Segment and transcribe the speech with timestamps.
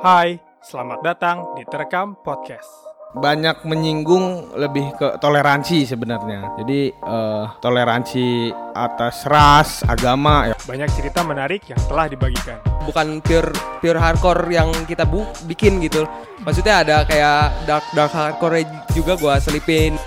[0.00, 2.68] Hai, selamat datang di Terekam Podcast.
[3.10, 6.54] banyak menyinggung lebih ke toleransi sebenarnya.
[6.62, 8.26] Jadi eh, toleransi
[8.70, 10.54] atas ras, agama ya.
[10.62, 12.58] Banyak cerita menarik yang telah dibagikan.
[12.80, 13.52] bukan pure
[13.82, 16.08] pure hardcore yang kita bu bikin gitu
[16.40, 20.00] maksudnya ada kayak dark dark hardcore juga gua selipin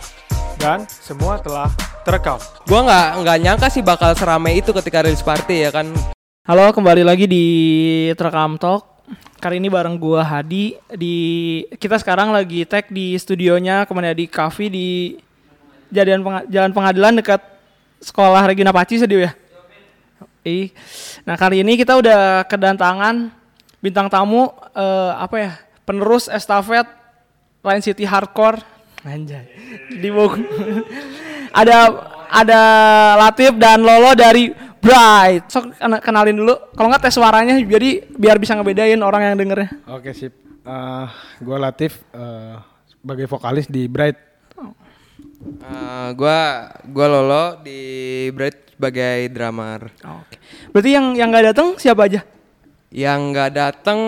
[0.57, 1.69] Dan semua telah
[2.01, 2.41] terekam.
[2.65, 5.93] gua nggak nggak nyangka sih bakal seramai itu ketika release party ya kan
[6.43, 7.45] Halo, kembali lagi di
[8.19, 8.92] Terekam Talk.
[9.43, 11.15] Kali ini bareng gua Hadi di
[11.75, 15.19] kita sekarang lagi tag di studionya ke mana di cafe di
[15.91, 17.41] Penga- Jalan Pengadilan dekat
[17.99, 19.31] Sekolah Regina Paci sedih ya.
[20.43, 20.71] Ih.
[21.23, 23.31] Nah, kali ini kita udah kedatangan
[23.83, 25.51] bintang tamu eh, apa ya?
[25.83, 26.87] Penerus estafet
[27.63, 28.63] Line City Hardcore.
[29.03, 29.47] Anjay.
[29.91, 30.39] Di Bogor.
[31.59, 31.77] ada
[32.31, 32.61] ada
[33.19, 34.51] Latif dan Lolo dari
[34.83, 35.47] Bright.
[35.47, 36.55] Sok kena- kenalin dulu.
[36.73, 39.71] Kalau nggak tes suaranya jadi biar bisa ngebedain orang yang dengernya.
[39.87, 40.35] Oke sip.
[40.61, 41.07] Eh,
[41.39, 44.19] gua Latif eh, sebagai vokalis di Bright.
[45.43, 46.39] Eh, gua
[46.83, 47.79] gua lolo di
[48.29, 50.35] Bright sebagai drummer Oke.
[50.71, 52.21] Berarti yang yang nggak datang siapa aja?
[52.89, 53.99] yang nggak dateng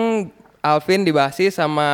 [0.62, 1.86] Alvin di basis sama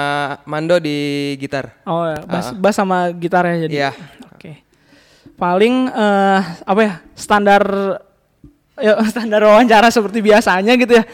[0.45, 0.97] Mando di
[1.37, 3.73] gitar Oh, ya, bass, bass sama gitar ya jadi.
[3.73, 3.91] Iya.
[4.29, 4.53] Oke.
[5.35, 6.95] Paling eh, apa ya?
[7.13, 7.63] Standar
[8.87, 11.05] ya, standar wawancara seperti biasanya gitu ya.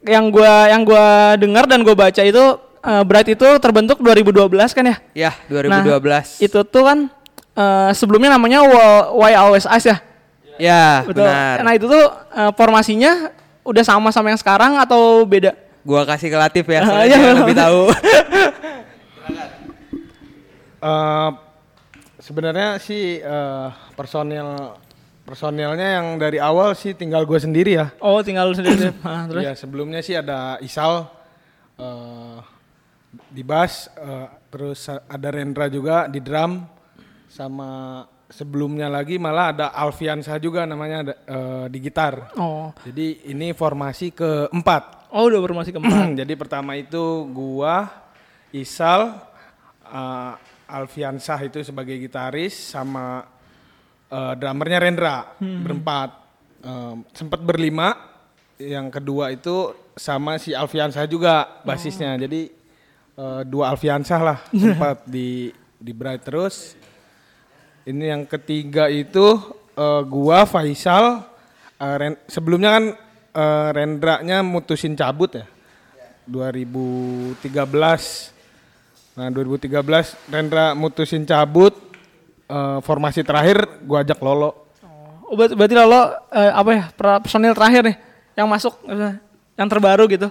[0.00, 1.04] Yang gua yang gua
[1.36, 2.44] dengar dan gua baca itu
[2.80, 4.96] eh, Bright itu terbentuk 2012 kan ya?
[5.12, 5.30] ya
[5.68, 6.98] Nah, 2012 itu tuh kan
[7.52, 8.64] eh, sebelumnya namanya
[9.12, 10.00] Why Always Us ya?
[10.56, 11.24] ya Betul.
[11.24, 13.28] benar Nah, itu tuh eh, formasinya
[13.60, 15.52] udah sama sama yang sekarang atau beda?
[15.80, 17.40] gua kasih ke Latif ya soalnya iya, dia betul.
[17.44, 17.80] lebih tahu
[20.80, 21.30] Eh,
[22.16, 24.80] sebenarnya sih eh, personil
[25.30, 27.94] personilnya yang dari awal sih tinggal gue sendiri ya.
[28.02, 28.90] Oh, tinggal lu sendiri.
[29.06, 29.42] Ah, terus?
[29.46, 31.06] Iya sebelumnya sih ada Isal
[31.78, 32.38] eh,
[33.30, 36.66] di bass, eh, terus ada Rendra juga di drum,
[37.30, 42.34] sama sebelumnya lagi malah ada Alfiansa juga namanya ada, eh, di gitar.
[42.34, 42.74] Oh.
[42.82, 45.14] Jadi ini formasi keempat.
[45.14, 46.10] Oh, udah formasi keempat.
[46.26, 47.86] Jadi pertama itu gua,
[48.50, 49.14] Isal,
[49.86, 50.34] eh,
[50.70, 53.26] Alfiansah itu sebagai gitaris sama
[54.10, 56.10] eh, drummernya Rendra berempat.
[56.60, 57.94] Eh, sempat berlima.
[58.60, 62.18] Yang kedua itu sama si Alfiansah juga basisnya.
[62.20, 62.50] Jadi
[63.16, 65.48] eh, dua Alfiansah lah sempat di
[65.80, 66.76] di Bright terus.
[67.88, 69.40] Ini yang ketiga itu
[69.72, 71.24] eh, gua Faisal
[71.80, 72.84] eh, Ren- sebelumnya kan
[73.32, 75.46] eh, Rendranya mutusin cabut ya.
[76.28, 77.42] 2013.
[79.18, 81.74] Nah, 2013 Rendra mutusin cabut
[82.50, 84.66] eh, formasi terakhir gua ajak Lolo.
[85.22, 86.84] Oh, berarti, berarti lo eh, apa ya?
[86.90, 87.96] per- Personil terakhir nih
[88.34, 89.14] yang masuk eh,
[89.54, 90.28] yang terbaru gitu.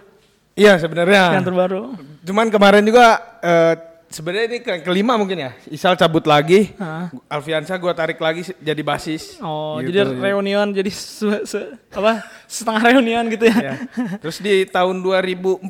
[0.54, 1.40] Iya, sebenarnya.
[1.40, 1.82] Yang terbaru.
[2.22, 3.74] Cuman kemarin juga eh,
[4.10, 5.52] sebenarnya ini ke kelima mungkin ya.
[5.68, 6.76] Isal cabut lagi.
[6.76, 7.08] Hah?
[7.32, 9.40] Alfiansa gua tarik lagi jadi basis.
[9.40, 9.96] Oh, Gitu.
[9.96, 12.28] jadi reunian jadi se- se- apa?
[12.44, 13.56] Setengah reunian gitu ya.
[13.56, 13.74] Ya.
[14.20, 15.64] Terus di tahun 2014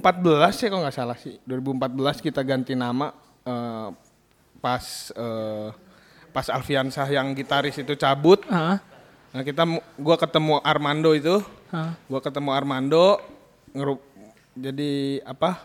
[0.58, 1.94] ya kalau nggak salah sih 2014
[2.24, 3.14] kita ganti nama
[3.46, 3.88] eh,
[4.58, 5.70] pas eh,
[6.40, 8.40] pas Alfiansah yang gitaris itu cabut.
[8.48, 8.80] Hah?
[9.30, 9.68] Nah kita
[10.00, 12.00] gua ketemu Armando itu, Hah?
[12.08, 13.20] gua ketemu Armando
[13.70, 14.00] ngeru
[14.56, 15.60] jadi apa?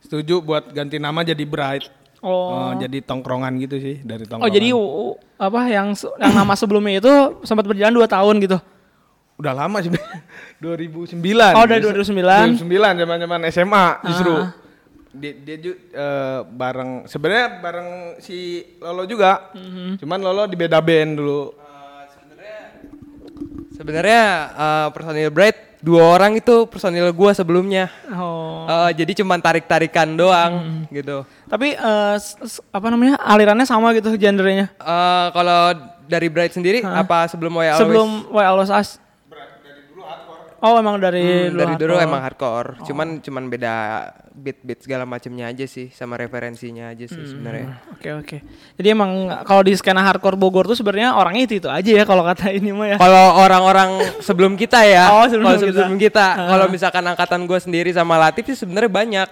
[0.00, 1.88] Setuju buat ganti nama jadi Bright.
[2.20, 2.76] Oh.
[2.76, 4.52] Eh, jadi tongkrongan gitu sih dari Oh, tongkrongan.
[4.52, 8.58] jadi u- u- apa yang yang nama sebelumnya itu sempat berjalan 2 tahun gitu.
[9.32, 9.90] udah lama sih
[10.62, 11.18] 2009
[11.56, 12.62] Oh, dari 2009.
[12.62, 14.52] 2009 zaman-zaman SMA justru Ah.
[15.12, 18.38] Dia, dia ju- eh, bareng sebenarnya bareng si
[18.78, 19.98] Lolo juga Mhm.
[19.98, 21.42] cuman Lolo di beda band dulu
[23.72, 24.22] Sebenarnya
[24.52, 27.90] eh, personil Bright dua orang itu personil gua sebelumnya.
[28.06, 28.62] Oh.
[28.64, 31.26] Eh, jadi cuman tarik-tarikan doang gitu.
[31.44, 33.18] Tapi eh, s- s- apa namanya?
[33.18, 34.70] alirannya sama gitu genrenya.
[34.72, 35.74] Eh, kalau
[36.04, 37.82] dari Bright sendiri apa sebelum Why Always?
[37.82, 39.01] Sebelum Why Always Us.
[40.62, 42.06] Oh, emang dari Hmm, dari dulu hardcore.
[42.06, 42.68] emang hardcore.
[42.82, 43.74] Cuman cuman beda
[44.32, 47.82] beat-beat segala macamnya aja sih sama referensinya aja sih sebenarnya.
[47.90, 48.36] Oke oke.
[48.78, 49.10] Jadi emang
[49.42, 52.70] kalau di skena hardcore Bogor tuh sebenarnya orangnya itu itu aja ya kalau kata ini
[52.70, 52.96] mah ya.
[52.96, 53.90] Kalau orang-orang
[54.26, 55.66] sebelum kita ya, Oh, sebelum kalau kita.
[55.66, 59.28] sebelum kita, kalau misalkan angkatan gue sendiri sama Latif sih sebenarnya banyak.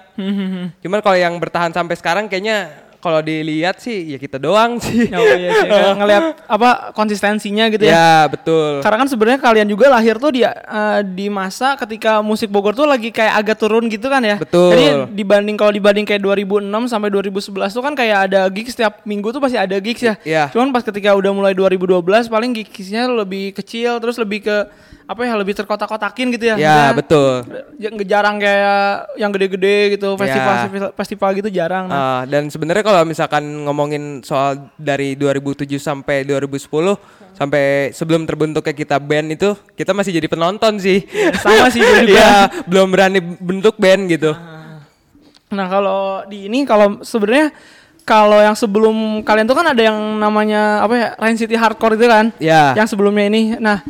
[0.79, 5.09] Cuman kalau yang bertahan sampai sekarang kayaknya kalau dilihat sih ya kita doang sih.
[5.11, 5.69] Oh iya sih.
[5.99, 7.97] ngelihat apa konsistensinya gitu ya.
[7.97, 8.85] ya betul.
[8.85, 12.85] Karena kan sebenarnya kalian juga lahir tuh di eh, di masa ketika musik Bogor tuh
[12.85, 14.37] lagi kayak agak turun gitu kan ya.
[14.37, 14.77] Betul.
[14.77, 14.87] Jadi
[15.17, 19.41] dibanding kalau dibanding kayak 2006 sampai 2011 tuh kan kayak ada gigs setiap minggu tuh
[19.41, 20.15] pasti ada gigs ya.
[20.23, 20.45] Iya.
[20.53, 24.57] Cuman pas ketika udah mulai 2012 paling gigsnya lebih kecil terus lebih ke
[25.11, 26.55] apa ya lebih terkotak-kotakin gitu ya.
[26.55, 27.33] Ya, Maksudnya, betul.
[27.75, 28.81] nggak jarang kayak
[29.19, 30.61] yang gede-gede gitu, festival Ya.
[30.63, 31.85] festival, festival gitu jarang.
[31.91, 36.95] Nah, Ah, dan sebenarnya kalau misalkan ngomongin soal dari 2007 sampai 2010
[37.35, 41.03] sampai sebelum terbentuknya kita band itu kita masih jadi penonton sih.
[41.43, 42.07] sama sih juga.
[42.07, 42.31] Iya,
[42.71, 44.31] belum berani bentuk band gitu.
[45.51, 47.51] Nah kalau di ini kalau sebenarnya
[48.07, 52.07] kalau yang sebelum kalian tuh kan ada yang namanya apa ya Rain City Hardcore itu
[52.07, 52.31] kan?
[52.39, 52.75] Ya.
[52.79, 53.59] Yang sebelumnya ini.
[53.59, 53.83] Nah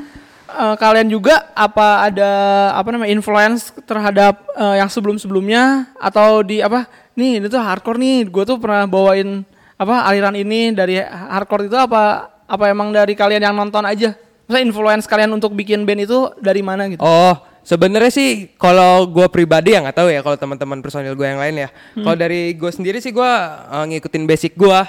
[0.50, 2.30] eh, kalian juga apa ada
[2.74, 6.90] apa namanya influence terhadap eh, yang sebelum-sebelumnya atau di apa?
[7.14, 8.26] Nih ini tuh hardcore nih.
[8.26, 9.46] Gue tuh pernah bawain
[9.80, 14.12] apa aliran ini dari hardcore itu apa apa emang dari kalian yang nonton aja?
[14.50, 16.98] Maksudnya influence kalian untuk bikin band itu dari mana gitu?
[16.98, 21.38] Oh, sebenarnya sih kalau gue pribadi ya nggak tahu ya kalau teman-teman personil gue yang
[21.38, 21.68] lain ya.
[21.94, 23.30] Kalau dari gue sendiri sih gue
[23.70, 24.80] uh, ngikutin basic gue.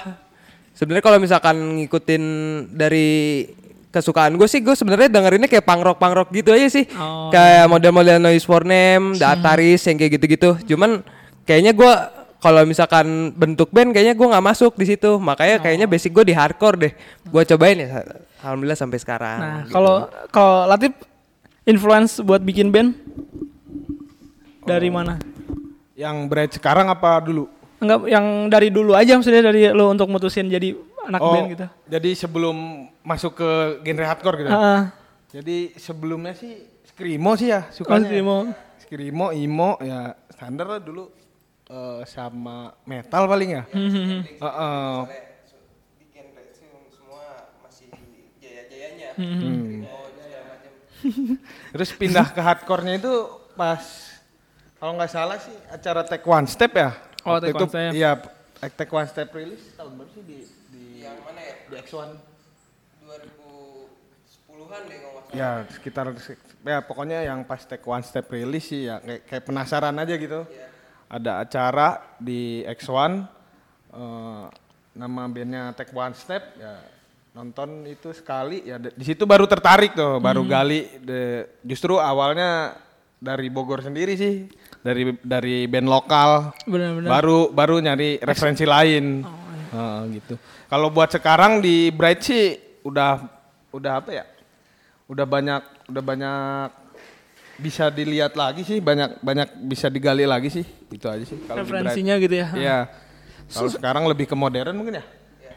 [0.74, 2.24] Sebenarnya kalau misalkan ngikutin
[2.74, 3.46] dari
[3.92, 6.88] kesukaan gue sih gue sebenarnya dengerinnya kayak punk rock punk rock gitu aja sih.
[6.96, 10.50] Oh, kayak model-model Noise for Name, The Ataris yang kayak gitu-gitu.
[10.74, 11.04] Cuman
[11.44, 11.92] kayaknya gue
[12.42, 15.20] kalau misalkan bentuk band kayaknya gue nggak masuk di situ.
[15.20, 16.92] Makanya kayaknya basic gue di hardcore deh.
[17.28, 18.02] Gue cobain ya.
[18.42, 19.38] Alhamdulillah sampai sekarang.
[19.38, 19.76] Nah, gitu.
[19.76, 19.96] kalau
[20.32, 20.96] kalau Latif
[21.68, 22.96] influence buat bikin band
[24.64, 25.20] dari mana?
[25.92, 27.46] Yang bright sekarang apa dulu?
[27.82, 30.70] Enggak yang dari dulu aja maksudnya dari lo untuk mutusin jadi
[31.02, 31.66] anak oh, band gitu.
[31.90, 33.50] jadi sebelum masuk ke
[33.82, 34.50] genre hardcore gitu.
[34.54, 34.80] Heeh.
[35.32, 38.06] Jadi sebelumnya sih screamo sih ya Oh, sukanya.
[38.06, 38.36] screamo.
[38.86, 41.10] Screamo, emo ya standar lah dulu
[41.66, 43.62] eh, sama metal paling ya.
[43.72, 44.98] Hmm, Heeh.
[49.12, 49.84] Hmm.
[51.74, 53.12] Terus pindah ke hardcore-nya itu
[53.58, 53.82] pas
[54.78, 56.94] kalau nggak salah sih acara Take One Step ya.
[57.22, 57.92] Oh, Waktu Take itu, One Step.
[57.94, 58.10] Iya,
[58.74, 60.38] Take One Step rilis tahun berapa sih di
[60.68, 61.54] di yang mana ya?
[61.66, 62.08] Di X1.
[63.02, 66.04] 2010-an deh kalau Ya sekitar
[66.62, 70.40] ya pokoknya yang pas Take One Step rilis sih ya kayak, kayak penasaran aja gitu.
[71.08, 72.92] Ada acara di X1
[73.92, 74.44] eh,
[74.92, 76.80] nama bandnya Take One Step ya
[77.32, 82.76] nonton itu sekali ya di di situ baru tertarik tuh baru gali de- justru awalnya
[83.16, 87.08] dari Bogor sendiri sih dari dari band lokal Benar-benar.
[87.08, 89.22] baru baru nyari referensi lain
[89.72, 90.34] Heeh, gitu
[90.66, 93.22] kalau buat sekarang di Bright sih udah
[93.72, 94.24] udah apa ya
[95.06, 96.68] udah banyak udah banyak
[97.62, 101.86] bisa dilihat lagi sih banyak banyak bisa digali lagi sih itu aja sih kalau Bright.
[101.86, 102.48] Referensinya gitu ya.
[102.52, 102.78] Iya.
[103.52, 105.04] Kalau sekarang lebih ke modern mungkin ya.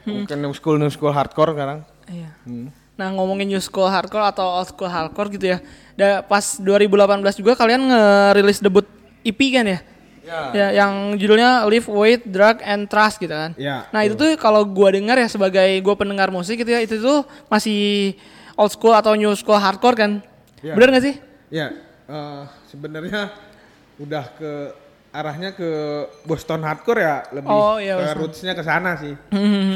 [0.06, 1.82] Mungkin new school new school hardcore sekarang.
[2.06, 2.30] Iya.
[2.46, 2.70] Hmm.
[2.96, 5.58] Nah ngomongin new school hardcore atau old school hardcore gitu ya.
[5.96, 8.86] Da, pas 2018 juga kalian ngerilis debut
[9.26, 9.80] EP kan ya?
[10.26, 10.40] Ya.
[10.54, 13.54] Ya, yang judulnya Live, Wait, Drug, and Trust gitu kan.
[13.58, 16.98] Ya, Nah itu tuh kalau gua dengar ya sebagai gua pendengar musik gitu ya, itu
[16.98, 18.14] tuh masih
[18.58, 20.12] old school atau new school hardcore kan.
[20.66, 20.74] Ya.
[20.74, 21.16] Bener gak sih?
[21.54, 21.70] Ya,
[22.10, 23.30] eh, sebenarnya
[24.02, 24.52] udah ke
[25.14, 25.70] arahnya ke
[26.26, 29.14] Boston hardcore ya lebih Oh, iya, ke rootsnya ke sana sih.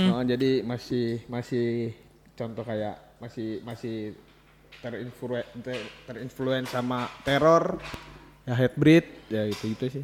[0.10, 1.94] Oh, jadi masih masih
[2.34, 4.18] contoh kayak masih masih
[4.82, 7.78] terinfluen ter- terinfluence sama teror
[8.50, 10.04] ya headbreed ya itu itu sih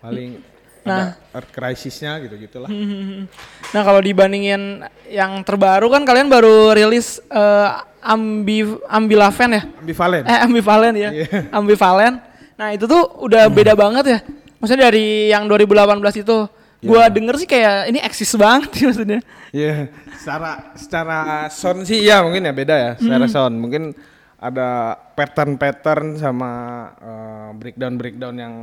[0.00, 0.40] paling
[0.82, 1.14] Nah.
[1.14, 2.66] ada earth crisisnya gitu gitulah.
[3.74, 7.68] Nah kalau dibandingin yang terbaru kan kalian baru rilis eh,
[8.02, 9.62] ambi ambilaven ya?
[9.78, 10.22] Ambivalen.
[10.26, 11.26] Eh ambivalen ya, Iya.
[11.62, 12.18] ambivalen.
[12.58, 14.18] Nah itu tuh udah beda banget ya.
[14.58, 16.50] Maksudnya dari yang 2018 itu,
[16.82, 19.20] gua denger sih kayak ini eksis banget sih maksudnya.
[19.54, 19.86] Iya,
[20.18, 23.54] secara secara sound sih ya mungkin ya beda ya secara sound.
[23.54, 23.94] Mungkin
[24.42, 24.68] ada
[25.14, 26.50] pattern-pattern sama
[26.98, 28.54] eh, breakdown-breakdown yang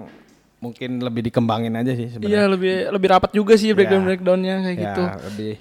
[0.59, 2.47] mungkin lebih dikembangin aja sih Iya sebenarnya.
[2.49, 5.03] lebih lebih rapat juga sih breakdown breakdownnya kayak Ya, gitu.
[5.25, 5.53] lebih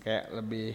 [0.00, 0.66] kayak lebih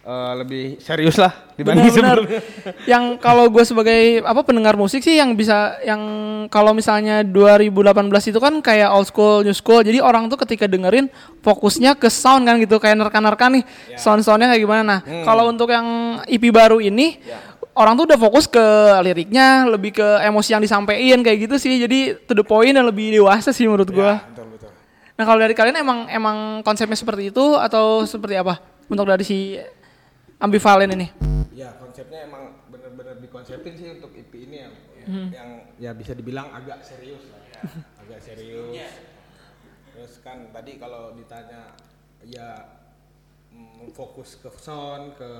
[0.00, 2.16] eh, lebih serius lah dibanding Benar-benar.
[2.16, 2.40] sebelumnya.
[2.86, 6.00] yang kalau gue sebagai apa pendengar musik sih yang bisa yang
[6.48, 7.84] kalau misalnya 2018
[8.26, 12.42] itu kan kayak old school new school jadi orang tuh ketika dengerin fokusnya ke sound
[12.42, 14.00] kan gitu kayak nerka-nerka nih Ya.
[14.00, 15.20] sound-soundnya kayak gimana nah Hmm.
[15.22, 15.84] kalau untuk yang
[16.24, 17.20] EP baru ini
[17.80, 18.60] orang tuh udah fokus ke
[19.00, 23.08] liriknya lebih ke emosi yang disampaikan kayak gitu sih jadi to the point dan lebih
[23.10, 24.70] dewasa sih menurut gua Betul betul.
[25.16, 29.56] nah kalau dari kalian emang emang konsepnya seperti itu atau seperti apa untuk dari si
[30.36, 31.08] ambivalen ini
[31.50, 35.32] Ya konsepnya emang bener-bener dikonsepin sih untuk EP ini yang Hmm.
[35.32, 35.48] yang
[35.80, 37.60] ya bisa dibilang agak serius lah ya.
[37.98, 38.92] agak serius.
[39.90, 41.72] Terus kan tadi kalau ditanya
[42.22, 42.68] ya
[43.48, 45.30] mm, fokus ke sound, ke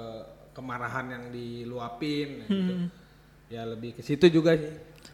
[0.56, 2.74] kemarahan yang diluapin gitu.
[2.74, 2.86] Hmm.
[3.50, 4.70] Ya lebih ke situ juga sih.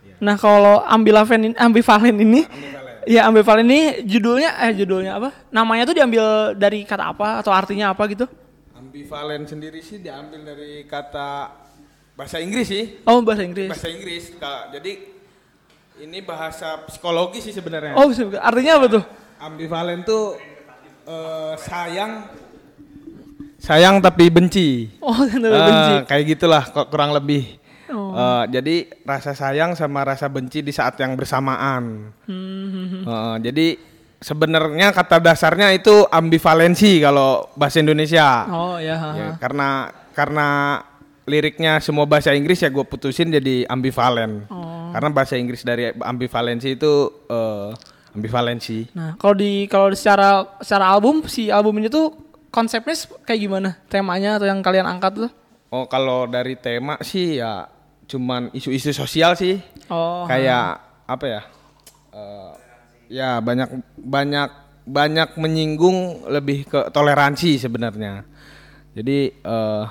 [0.07, 0.17] Ya.
[0.21, 2.97] Nah kalau ambivalen ini, ambivalen ini, Ambivalen.
[3.09, 5.31] ya ambivalen ini judulnya eh judulnya apa?
[5.49, 8.29] Namanya tuh diambil dari kata apa atau artinya apa gitu?
[8.77, 11.65] Ambivalen sendiri sih diambil dari kata
[12.17, 12.85] Bahasa Inggris sih.
[13.05, 13.69] Oh bahasa Inggris.
[13.69, 14.33] Bahasa Inggris.
[14.41, 14.73] Kak.
[14.73, 14.93] Jadi
[16.01, 17.93] ini bahasa psikologi sih sebenarnya.
[17.93, 18.09] Oh
[18.41, 19.05] artinya apa tuh?
[19.37, 20.41] Ambivalen tuh
[21.05, 22.25] eh, sayang
[23.67, 24.87] sayang tapi benci.
[25.03, 25.95] Oh Eh, benci.
[26.07, 27.59] kayak gitulah kok kurang lebih.
[27.87, 28.15] Oh.
[28.15, 32.15] Eh, jadi rasa sayang sama rasa benci di saat yang bersamaan.
[32.27, 33.67] Hmm, Eh, jadi
[34.17, 38.47] sebenarnya kata dasarnya itu ambivalensi kalau bahasa Indonesia.
[38.49, 38.97] Oh ya.
[39.15, 40.49] Ya, karena karena
[41.27, 44.47] liriknya semua bahasa Inggris ya gue putusin jadi ambivalen.
[44.47, 44.91] Oh.
[44.91, 46.93] Karena bahasa Inggris dari ambivalensi itu
[47.27, 47.71] eh,
[48.17, 48.97] ambivalensi.
[48.97, 52.26] Nah kalau di kalau secara secara album si album ini tuh
[52.57, 53.71] konsepnya sep- kayak gimana?
[53.93, 55.33] Temanya atau yang kalian angkat tuh?
[55.69, 57.69] Oh kalau dari tema sih ya
[58.09, 59.61] cuman isu-isu sosial sih.
[59.93, 60.25] Oh.
[60.25, 61.43] Kayak apa ya?
[62.17, 62.53] Eh,
[63.13, 63.69] ya banyak
[64.01, 64.51] banyak
[64.89, 68.25] banyak menyinggung lebih ke toleransi sebenarnya.
[68.97, 69.85] Jadi eh,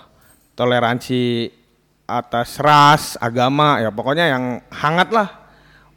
[0.57, 1.51] toleransi
[2.05, 5.29] atas ras, agama ya pokoknya yang hangat lah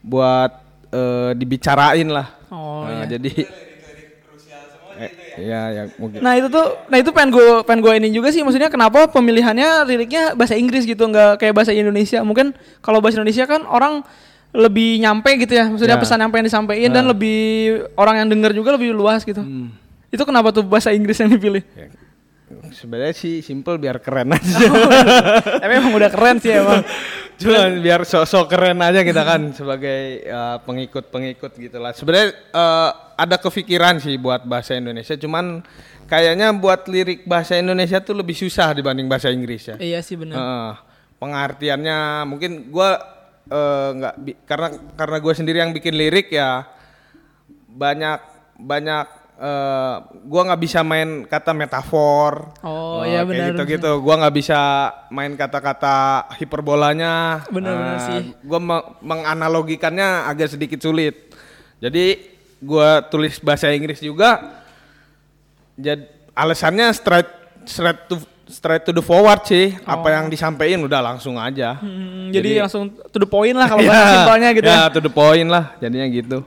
[0.05, 0.53] buat
[0.93, 2.29] eh, dibicarain lah.
[2.53, 3.45] Oh, Nah, Jadi
[5.41, 6.19] eh, ya mungkin.
[6.19, 9.87] Nah itu tuh, nah itu pengen gue pengen gue ini juga sih, maksudnya kenapa pemilihannya
[9.87, 12.21] liriknya bahasa Inggris gitu, nggak kayak bahasa Indonesia?
[12.21, 14.03] Mungkin kalau bahasa Indonesia kan orang
[14.49, 16.03] lebih nyampe gitu ya, maksudnya Ya.
[16.03, 17.39] pesan yang pengen disampaikan dan lebih
[17.95, 19.45] orang yang denger juga lebih luas gitu.
[20.09, 21.61] Itu kenapa tuh bahasa Inggris yang dipilih?
[21.77, 21.93] Ya,
[22.73, 24.57] Sebenarnya sih simple biar keren aja.
[25.61, 26.81] Tapi emang udah keren sih emang.
[27.39, 31.95] Cuman biar sok-sok keren aja kita kan sebagai uh, pengikut-pengikut gitu lah.
[31.95, 35.63] Sebenarnya uh, ada kepikiran sih buat bahasa Indonesia, cuman
[36.11, 39.77] kayaknya buat lirik bahasa Indonesia tuh lebih susah dibanding bahasa Inggris ya.
[39.79, 40.35] iya sih benar.
[40.39, 40.73] Heeh.
[41.19, 42.95] pengertiannya mungkin gua
[43.51, 46.63] eh, nggak bi- karena karena gue sendiri yang bikin lirik ya
[47.67, 48.23] banyak
[48.55, 49.07] banyak
[49.39, 54.35] eh, gua nggak bisa main kata metafor Oh, eh, iya benar, gitu gitu gua nggak
[54.35, 54.61] bisa
[55.09, 55.97] main kata-kata
[56.37, 58.23] hiperbolanya Benar, benar Eh, sih.
[58.43, 61.31] gua me- menganalogikannya agak sedikit sulit
[61.79, 62.19] jadi
[62.59, 64.59] gua tulis bahasa Inggris juga
[65.75, 66.03] jadi
[66.35, 67.31] alasannya straight
[67.65, 68.19] straight to
[68.49, 71.87] straight to the forward sih apa yang disampaikan udah langsung aja Oh.
[71.87, 74.67] Hmm, jadi, langsung to the point lah kalau bahasa Ya, simpelnya gitu.
[74.67, 74.91] ya ya.
[74.91, 76.39] to the point lah jadinya gitu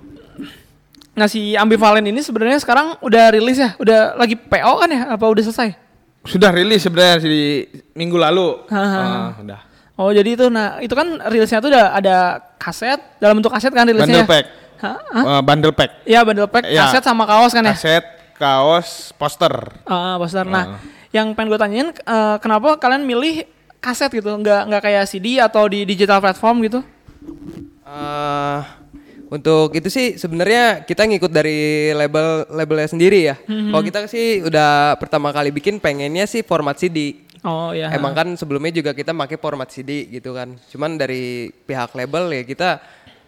[1.21, 5.01] Nah si Ambivalen ini sebenarnya sekarang udah rilis ya, udah lagi PO kan ya?
[5.13, 5.77] Apa udah selesai?
[6.21, 8.65] sudah rilis sebenarnya di minggu lalu.
[8.69, 9.61] Ah, udah
[9.93, 12.15] Oh jadi itu, nah itu kan rilisnya tuh udah ada
[12.57, 14.21] kaset dalam bentuk kaset kan rilisnya?
[14.21, 14.45] bundle pack
[14.81, 14.97] Hah?
[15.13, 16.89] Eh, bundle pack Iya bundle pack, Ya.
[16.89, 17.73] kaset sama kaos kan ya?
[17.73, 18.01] kaset
[18.33, 19.53] kaos poster
[19.85, 20.41] Ah, poster.
[20.41, 23.45] Nah, yang pengen gue tanyain, eh, kenapa kalian milih
[23.77, 26.81] kaset gitu, nggak nggak kayak CD atau di digital platform gitu?
[27.83, 28.57] Eh,
[29.31, 33.39] untuk itu sih sebenarnya kita ngikut dari label labelnya sendiri ya.
[33.47, 33.71] Mhm.
[33.71, 37.15] Kalau kita sih udah pertama kali bikin pengennya sih format CD.
[37.47, 37.95] Oh iya.
[37.95, 40.59] Emang kan sebelumnya juga kita pakai format CD gitu kan.
[40.67, 42.69] Cuman dari pihak label ya kita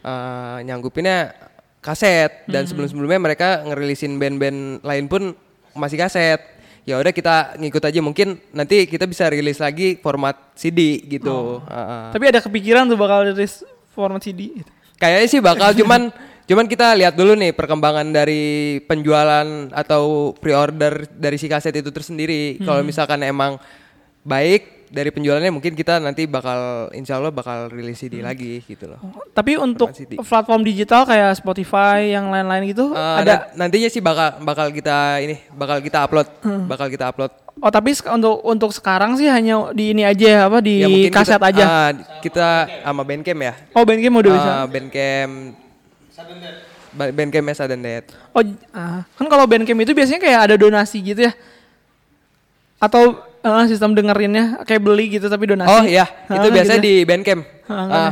[0.03, 1.31] eh, nyanggupinnya
[1.79, 5.31] kaset dan sebelum-sebelumnya mereka ngerilisin band-band lain pun
[5.71, 6.43] masih kaset.
[6.83, 11.63] Ya udah kita ngikut aja mungkin nanti kita bisa rilis lagi format CD gitu.
[11.63, 12.11] Heeh.
[12.11, 13.63] Tapi ada kepikiran tuh bakal rilis
[13.95, 14.51] format CD.
[14.59, 14.82] gitu.
[14.95, 16.09] Kayaknya sih bakal cuman
[16.43, 18.43] cuman kita lihat dulu nih perkembangan dari
[18.83, 22.59] penjualan atau pre-order dari si kaset itu tersendiri.
[22.59, 23.57] Kalau misalkan emang
[24.21, 26.53] baik dari penjualannya mungkin kita nanti bakal
[26.91, 29.01] insya Allah bakal rilis CD lagi gitu loh.
[29.33, 29.89] Tapi untuk
[30.21, 33.49] platform digital kayak Spotify yang lain-lain gitu Eh, ada.
[33.49, 36.29] nan- nantinya sih bakal bakal kita ini bakal kita upload
[36.69, 40.57] bakal kita upload Oh tapi untuk untuk sekarang sih hanya di ini aja ya, apa
[40.59, 41.63] di Ya, kaset kita, aja.
[41.63, 42.47] ah, kita
[42.81, 44.49] sama Bandcamp ya oh Bandcamp udah bisa.
[44.51, 45.31] Ah, Bandcamp
[46.91, 48.41] Ba- Bandcampnya Sudden Death Oh
[48.71, 51.33] ah, kan kalau Bandcamp itu biasanya kayak ada donasi gitu ya?
[52.77, 55.69] Atau eh, sistem dengerinnya kayak beli gitu tapi donasi?
[55.69, 56.89] Oh iya, itu biasanya gitu.
[56.89, 57.41] di Bandcamp.
[57.65, 58.11] Ah, kan.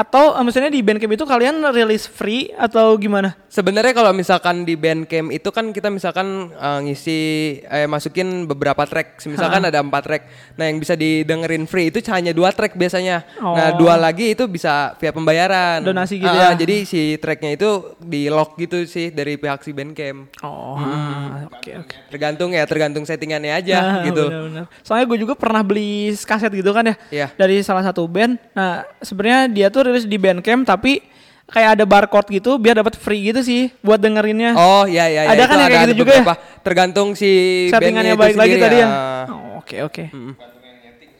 [0.00, 3.36] Atau eh, maksudnya di Bandcamp itu kalian rilis free atau gimana?
[3.52, 7.18] Sebenarnya kalau misalkan di Bandcamp itu kan kita misalkan eh, ngisi
[7.60, 10.22] eh, masukin beberapa track, misalkan ada empat track.
[10.56, 13.28] Nah yang bisa didengerin free itu hanya dua track biasanya.
[13.36, 13.76] Nah Oh.
[13.76, 15.84] dua lagi itu bisa via pembayaran.
[15.84, 16.56] Donasi gitu Ah, ya?
[16.56, 17.68] Jadi si tracknya itu
[18.00, 20.32] di lock gitu sih dari pihak si Bandcamp.
[20.40, 21.96] Oh, ah, oke oke.
[22.08, 24.32] Tergantung ya, tergantung settingannya aja Ah, gitu.
[24.32, 24.64] benar-benar.
[24.80, 27.26] Soalnya gue juga pernah beli kaset gitu kan ya, Iya.
[27.36, 28.40] dari salah satu band.
[28.56, 31.02] Nah sebenarnya dia tuh rilis di Bandcamp tapi
[31.46, 34.54] kayak ada barcode gitu biar dapat free gitu sih buat dengerinnya.
[34.54, 35.26] Oh iya iya.
[35.26, 35.30] iya.
[35.30, 36.24] Ada Itu kan yang kayak gitu juga ya?
[36.60, 37.30] Tergantung si
[37.66, 38.86] Settingannya baik lagi sendiri tadi ya.
[38.86, 39.22] ah.
[39.26, 40.04] Oh, Oke oke.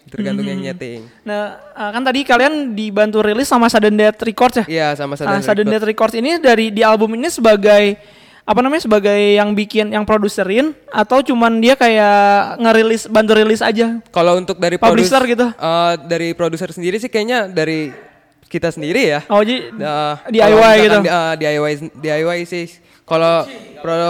[0.07, 0.53] Tergantung Hmm.
[0.53, 1.07] yang nyeting.
[1.23, 4.65] Nah ah, kan tadi kalian dibantu rilis sama Sudden Death Records ya?
[4.67, 5.71] Iya sama Nah, Sudden Sudden Record.
[5.73, 7.95] Death Records ini dari di album ini sebagai
[8.43, 12.19] apa namanya sebagai yang bikin yang produserin atau cuman dia kayak
[12.57, 14.03] ngerilis bantu rilis aja?
[14.09, 15.47] Kalau untuk dari Publisher produs- gitu?
[15.49, 17.95] eh, dari produser sendiri sih kayaknya dari
[18.51, 19.21] kita sendiri ya.
[19.27, 20.99] Oh jadi Nah, DIY kalau misalkan gitu?
[21.01, 22.67] di- eh, DIY DIY sih.
[23.03, 23.43] Kalau
[23.77, 24.03] pro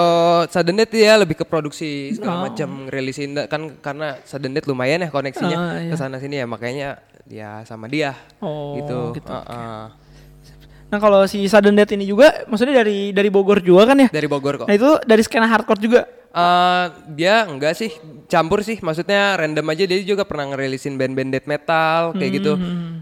[0.46, 5.08] Sudden Death ya lebih ke produksi segala macam rilisin kan karena Sudden Death lumayan ya
[5.08, 5.88] koneksinya Oh, iya.
[5.88, 9.14] ke sana sini ya makanya ya sama dia Oh, gitu.
[9.14, 9.84] gitu, Heeh.
[10.90, 14.08] Nah kalau si Sudden Death ini juga maksudnya dari dari Bogor juga kan ya?
[14.10, 14.66] Dari Bogor kok.
[14.66, 16.00] Nah itu dari skena hardcore juga.
[16.30, 16.86] Eh,
[17.18, 17.90] dia enggak sih
[18.30, 18.78] campur sih.
[18.78, 19.84] Maksudnya random aja.
[19.86, 22.52] Dia juga pernah ngerilisin band-band death metal kayak gitu.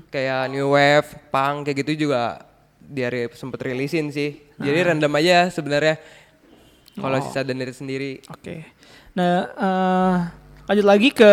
[0.09, 2.41] Kayak new wave punk kayak gitu juga
[2.89, 4.41] dia sempet rilisin sih.
[4.57, 6.01] Jadi random aja sebenarnya.
[6.99, 8.19] Kalau si Sudden Death sendiri.
[8.33, 8.67] Oke.
[9.15, 10.17] Nah eh,
[10.67, 11.33] lanjut lagi ke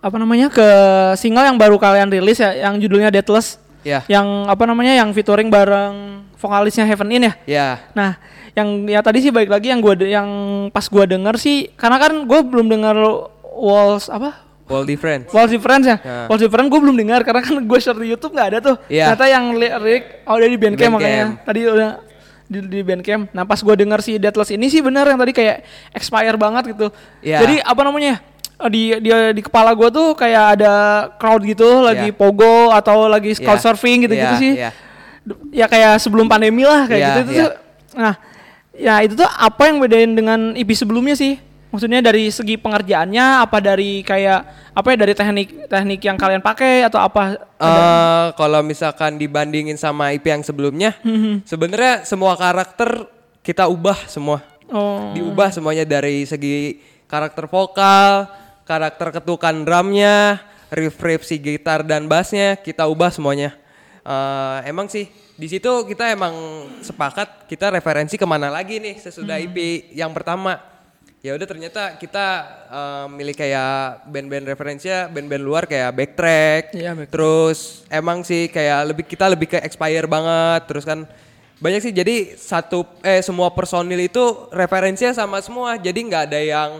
[0.00, 0.68] apa namanya ke
[1.20, 3.56] single yang baru kalian rilis ya yang judulnya Deathless.
[3.86, 7.34] Ya Yang apa namanya yang featuring bareng vokalisnya Heaven In ya.
[7.44, 8.16] ya Nah,
[8.56, 10.28] yang ya tadi sih balik lagi yang gua yang
[10.72, 12.96] pas gua denger sih karena kan gue belum dengar
[13.60, 14.50] Walls apa?
[14.70, 15.98] All different Walls Difference ya.
[15.98, 16.30] Ya.
[16.30, 18.76] Walls Difference gue belum dengar karena kan gue share di YouTube nggak ada tuh.
[18.86, 19.12] Iya.
[19.12, 20.94] Ternyata yang lirik oh dari Bandcamp Bandcamp.
[20.94, 21.24] makanya.
[21.42, 21.90] Tadi udah
[22.46, 23.22] di, di Bandcamp.
[23.34, 26.86] Nah, pas gue denger si Deathless ini sih benar yang tadi kayak expire banget gitu.
[27.18, 27.42] Iya.
[27.42, 28.22] Jadi apa namanya?
[28.60, 30.74] Eh, di di di kepala gue tuh kayak ada
[31.16, 32.14] crowd gitu lagi Iya.
[32.14, 33.42] pogo atau lagi Iya.
[33.42, 34.52] couchsurfing gitu-gitu Iya, sih.
[35.20, 37.42] D- ya kayak sebelum pandemi lah kayak Iya, gitu itu iya.
[37.42, 37.52] tuh
[37.92, 38.14] nah
[38.72, 41.36] ya itu tuh apa yang bedain dengan EP sebelumnya sih
[41.68, 44.40] maksudnya dari segi pengerjaannya apa dari kayak
[44.70, 50.10] apa ya dari teknik teknik yang kalian pakai atau apa Eh, kalau misalkan dibandingin sama
[50.10, 51.44] IP yang sebelumnya Mhm.
[51.44, 53.04] sebenarnya semua karakter
[53.40, 58.30] kita ubah semua oh diubah semuanya dari segi karakter vokal,
[58.70, 60.38] karakter ketukan drumnya,
[60.70, 63.58] riff-riff si gitar dan bassnya kita ubah semuanya.
[64.06, 66.32] Eh, emang sih di situ kita emang
[66.78, 70.62] sepakat kita referensi ke mana lagi nih sesudah IP yang pertama.
[71.20, 72.26] Ya udah ternyata kita
[72.70, 76.62] eh, milih kayak band-band referensinya band-band luar kayak Backtrack.
[76.78, 77.10] Iya, Backtrack.
[77.10, 77.58] Terus
[77.90, 80.70] emang sih kayak lebih kita lebih ke expire banget.
[80.70, 81.10] Terus kan
[81.60, 85.76] banyak sih jadi satu eh semua personil itu referensinya sama semua.
[85.76, 86.70] Jadi nggak ada yang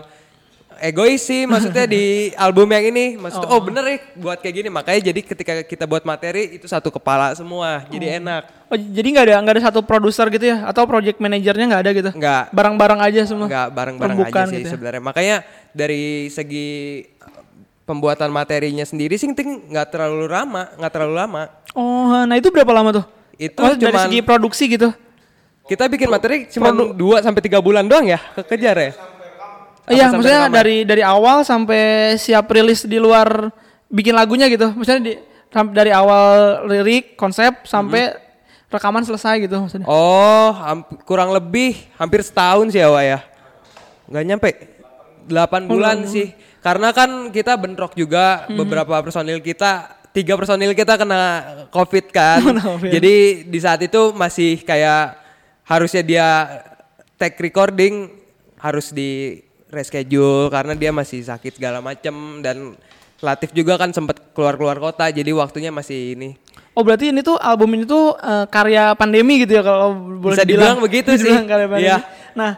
[0.81, 2.03] egois sih maksudnya di
[2.45, 3.05] album yang ini.
[3.15, 4.69] Maksudnya oh, bener ya buat kayak gini.
[4.69, 7.85] Makanya jadi ketika kita buat materi itu satu kepala semua.
[7.87, 8.49] Jadi enak.
[8.67, 11.91] Oh, jadi nggak ada nggak ada satu produser gitu ya atau project manajernya nggak ada
[11.91, 12.43] gitu Nggak.
[12.49, 14.71] barang-barang aja semua Nggak bareng-bareng aja sih gitu ya.
[14.71, 15.01] sebenarnya.
[15.03, 15.35] Makanya
[15.71, 16.69] dari segi
[17.83, 21.41] pembuatan materinya sendiri sih nggak terlalu lama, nggak terlalu lama.
[21.71, 24.89] oh nah itu berapa lama tuh Itu Oh, dari cuman- segi produksi gitu
[25.61, 28.91] Kita bikin materi cuma 2 sampai tiga bulan doang ya, kekejar ya.
[29.89, 33.49] Iya, maksudnya dari dari awal sampai siap rilis di luar
[33.89, 34.69] bikin lagunya gitu.
[34.71, 35.13] Maksudnya di
[35.73, 38.15] dari awal lirik, konsep sampai
[38.71, 39.87] rekaman selesai gitu maksudnya.
[39.89, 40.55] Oh,
[41.03, 43.19] kurang lebih hampir setahun sih ya, Wak ya.
[44.07, 44.49] Nggak nyampe.
[45.27, 46.33] 8 bulan sih.
[46.63, 51.21] Karena kan kita bentrok juga beberapa personil kita, tiga personil kita kena
[51.73, 52.41] Covid kan.
[52.69, 52.91] Covid.
[52.95, 53.15] Jadi
[53.49, 55.19] di saat itu masih kayak
[55.67, 56.27] harusnya dia
[57.19, 58.13] take recording
[58.61, 62.75] harus di reschedule karena dia masih sakit segala macem dan
[63.21, 66.29] Latif juga kan sempet keluar-keluar kota jadi waktunya masih ini.
[66.73, 70.41] Oh, berarti ini tuh album ini tuh eh, karya pandemi gitu ya kalau boleh Bisa
[70.41, 71.33] dibilang begitu Bisa sih.
[71.45, 71.85] karya pandemi.
[71.85, 71.97] Iya.
[72.33, 72.57] Nah,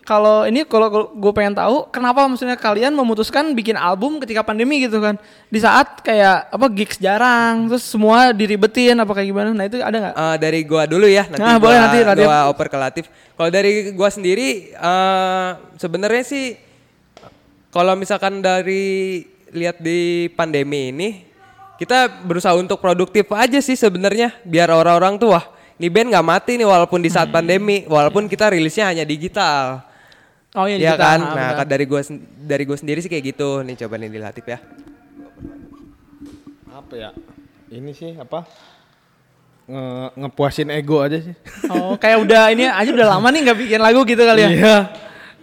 [0.00, 4.98] kalau ini kalau gue pengen tahu kenapa maksudnya kalian memutuskan bikin album ketika pandemi gitu
[4.98, 5.20] kan.
[5.52, 9.50] Di saat kayak apa gigs jarang, terus semua diribetin apa kayak gimana.
[9.52, 10.14] Nah, itu ada nggak?
[10.16, 12.26] Eh, dari gua dulu ya nanti Nah, gua, boleh nanti, Latif.
[12.26, 13.04] gua oper ke Latif.
[13.36, 16.56] Kalau dari gua sendiri eh sebenarnya sih
[17.70, 21.08] kalau misalkan dari lihat di pandemi ini
[21.76, 25.44] kita berusaha untuk produktif aja sih sebenarnya biar orang-orang tuh wah
[25.80, 29.89] ini band nggak mati nih walaupun di saat pandemi walaupun kita rilisnya hanya digital.
[30.52, 30.98] Oh iya, ya digital.
[31.00, 31.18] kan?
[31.18, 31.56] Ah, Nah, benar.
[31.56, 33.62] kan dari gua sen- dari gua sendiri sih kayak gitu.
[33.62, 34.58] Nih coba nih di Latif ya.
[36.68, 37.10] Apa ya?
[37.68, 38.42] Ini sih apa?
[39.64, 39.86] Nge
[40.16, 41.34] ngepuasin ego aja sih.
[41.68, 44.50] Oh, kayak udah ini aja udah lama nih nggak bikin lagu gitu kali ya.
[44.50, 44.76] Iya.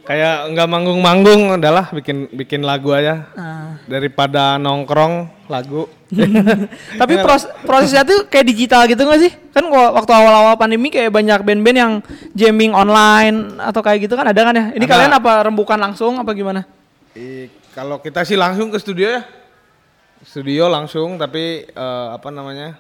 [0.08, 3.28] Kayak nggak manggung-manggung adalah bikin bikin lagu aja.
[3.36, 3.76] Ah.
[3.84, 5.92] Daripada nongkrong lagu.
[7.02, 9.32] Tapi pros- prosesnya tuh kayak digital gitu gak sih?
[9.52, 11.94] Kan wa- waktu awal-awal pandemi kayak banyak band-band yang
[12.32, 14.66] jamming online atau kayak gitu kan ada kan ya?
[14.72, 14.92] Ini Ada.
[14.96, 16.64] kalian apa rembukan langsung apa gimana?
[17.12, 19.28] I- kalau kita sih langsung ke studio ya.
[20.24, 22.80] Studio langsung tapi eh, apa namanya?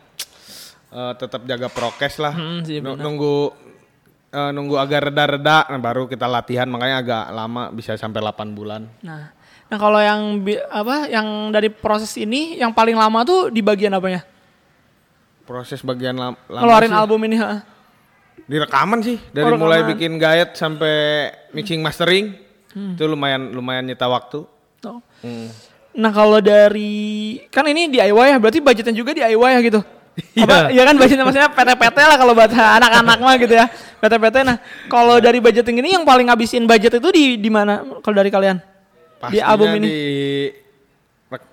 [0.87, 2.31] eh, tetap jaga prokes lah.
[2.31, 3.51] Hmm, sih, nunggu
[4.37, 8.85] eh, nunggu agak reda-reda nah, baru kita latihan makanya agak lama bisa sampai 8 bulan.
[9.01, 9.33] Nah,
[9.65, 14.21] nah kalau yang apa yang dari proses ini yang paling lama tuh di bagian apanya?
[15.47, 17.63] Proses bagian lam- lama Ngeluarin sih, album ini, ha?
[18.47, 22.35] Di rekaman sih, dari Oh, mulai bikin guide sampai mixing mastering.
[22.71, 22.93] Hmm.
[22.93, 24.45] Itu lumayan lumayan nyita waktu.
[24.85, 24.99] Oh.
[25.25, 25.49] Hmm.
[25.97, 29.81] Nah kalau dari kan ini DIY ya, berarti budgetnya juga DIY ya gitu.
[30.17, 30.73] Apa?
[30.73, 30.81] Iya.
[30.81, 33.65] Ya kan budgetnya maksudnya PT-PT lah kalau buat anak-anak mah gitu ya.
[34.01, 34.35] PT-PT.
[34.45, 34.57] Nah
[34.89, 37.85] kalau dari budgeting ini yang paling ngabisin budget itu di di mana?
[38.01, 38.57] Kalau dari kalian?
[38.57, 39.87] di Pastinya album ini?
[39.89, 39.97] Di,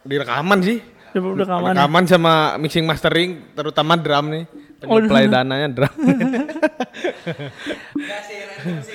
[0.05, 0.79] di rekaman sih.
[1.13, 1.73] Di rekaman.
[1.73, 4.45] Rekaman sama mixing mastering, terutama drum nih.
[4.85, 5.33] Oh, Penyuplai drum.
[5.33, 5.95] dananya drum.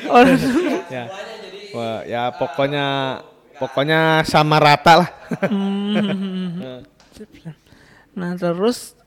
[0.09, 0.25] Oh,
[0.89, 1.05] ya.
[1.77, 2.85] Wah, ya pokoknya
[3.61, 5.09] pokoknya sama rata lah.
[8.17, 8.97] nah terus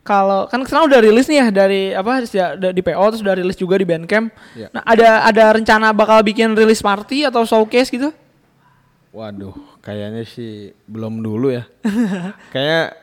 [0.00, 3.56] kalau kan sekarang udah rilis nih ya dari apa ya, di PO terus udah rilis
[3.56, 4.32] juga di Bandcamp.
[4.56, 4.72] Ya.
[4.72, 8.08] Nah ada ada rencana bakal bikin rilis party atau showcase gitu?
[9.10, 11.66] Waduh, kayaknya sih belum dulu ya.
[12.54, 12.96] Kayak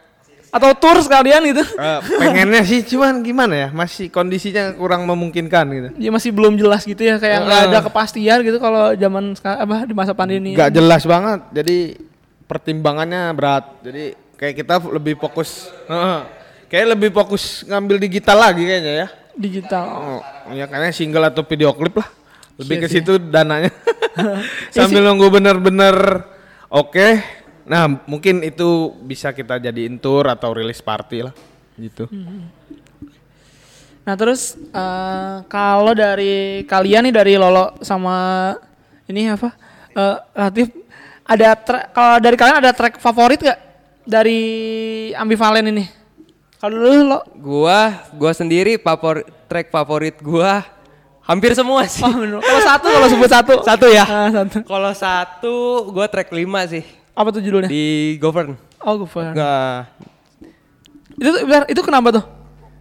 [0.48, 1.60] Atau tour sekalian gitu?
[1.60, 3.70] eh, pengennya sih cuman gimana ya?
[3.76, 5.90] Masih kondisinya kurang memungkinkan gitu.
[6.00, 7.72] Ya masih belum jelas gitu ya kayak nggak Heeh.
[7.76, 10.56] ada kepastian gitu kalau zaman apa di masa pandemi.
[10.56, 11.44] Gak jelas banget.
[11.52, 12.00] Jadi
[12.48, 13.68] pertimbangannya berat.
[13.84, 16.37] Jadi kayak kita lebih fokus Heeh.
[16.68, 19.10] Kayak lebih fokus ngambil digital lagi kayaknya ya.
[19.38, 19.86] digital.
[19.86, 22.10] Oh, ya kayaknya single atau video klip lah.
[22.58, 23.70] Lebih Iya ke situ dananya.
[24.74, 26.26] Sambil nunggu bener-bener
[26.74, 27.22] oke.
[27.68, 31.36] Nah, mungkin itu bisa kita jadiin tour atau rilis party lah
[31.78, 32.10] gitu.
[34.08, 38.56] Nah terus eh, kalau dari kalian nih dari Lolo sama
[39.12, 39.52] ini apa
[40.38, 40.70] Latif
[41.28, 41.58] ada
[41.92, 43.60] kalau dari kalian ada track favorit gak
[44.08, 44.40] dari
[45.12, 45.97] ambivalen ini?
[46.58, 47.80] Kalau dulu lo Gua,
[48.12, 50.66] gua sendiri favorit track favorit gua
[51.22, 52.02] hampir semua sih.
[52.02, 54.06] oh, kalau satu kalau sebut satu Satu ya.
[54.06, 54.58] Ah, satu.
[54.64, 55.56] Kalau satu
[55.92, 57.68] gua track 5 sih Apa tuh judulnya?
[57.68, 58.58] di Govern.
[58.80, 59.34] oh Gufan.
[59.34, 59.90] Nah,
[61.14, 61.30] Itu
[61.68, 62.26] itu kenapa tuh?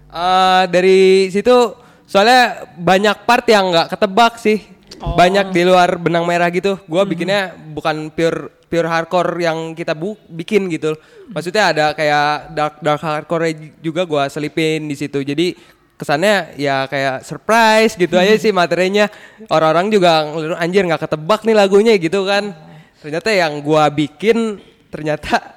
[0.06, 1.72] eh, dari situ
[2.04, 4.60] soalnya banyak part yang nggak ketebak sih.
[4.96, 5.12] Oh.
[5.12, 6.80] Banyak di luar benang merah gitu.
[6.84, 10.98] Gua bikinnya bukan pure pure hardcore yang kita bu bikin gitu.
[11.30, 15.22] Maksudnya ada kayak dark dark hardcore juga gua selipin di situ.
[15.22, 15.54] Jadi
[15.96, 19.06] kesannya ya kayak surprise gitu aja sih materinya.
[19.48, 20.26] Orang-orang juga
[20.58, 22.52] anjir nggak ketebak nih lagunya gitu kan.
[23.00, 24.58] Ternyata yang gua bikin
[24.90, 25.56] ternyata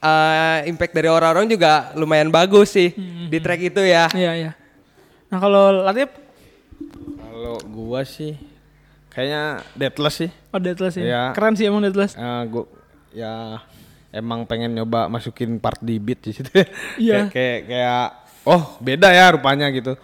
[0.00, 2.90] eh, impact dari orang-orang juga lumayan bagus sih
[3.28, 4.08] di track itu ya.
[4.12, 4.52] Iya iya.
[5.32, 6.12] Nah kalau Latif,
[7.16, 8.51] Kalau gua sih
[9.12, 10.30] kayaknya Deathless sih.
[10.50, 11.04] oh Deathless ya.
[11.04, 11.22] Iya.
[11.32, 12.16] Keren sih emang Deathless.
[12.16, 12.64] Eh, gua
[13.12, 13.60] ya
[14.08, 16.48] emang pengen nyoba masukin part di beat di situ.
[16.98, 17.28] Iya.
[17.28, 18.04] kayak, kayak kayak
[18.42, 19.94] oh beda ya rupanya gitu.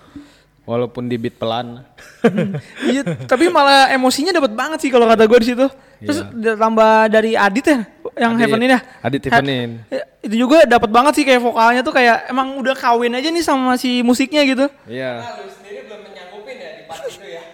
[0.69, 1.81] Walaupun di beat pelan.
[2.93, 5.65] iya, tapi malah emosinya dapat banget sih kalau kata gue di situ.
[6.05, 7.79] Terus ditambah dari Adit ya,
[8.21, 8.45] yang Adit.
[8.45, 8.81] Heaven ini ya.
[9.01, 9.71] Adit He- Heavenin.
[9.89, 13.41] ya, itu juga dapat banget sih kayak vokalnya tuh kayak emang udah kawin aja nih
[13.41, 14.69] sama si musiknya gitu.
[14.85, 15.25] Iya.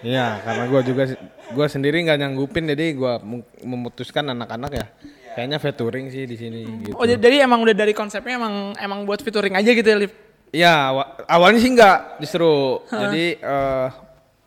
[0.04, 1.02] Iya, karena gua juga
[1.50, 2.92] gua sendiri nggak nyanggupin jadi
[3.24, 4.86] mu- memutuskan anak-anak ya.
[5.34, 6.94] Kayaknya featuring sih di sini gitu.
[6.94, 10.12] Oh jadi, emang udah dari konsepnya emang emang buat featuring aja gitu ya, Lip.
[10.54, 12.78] Iya, awa- awalnya sih enggak justru.
[12.86, 13.88] Jadi eh,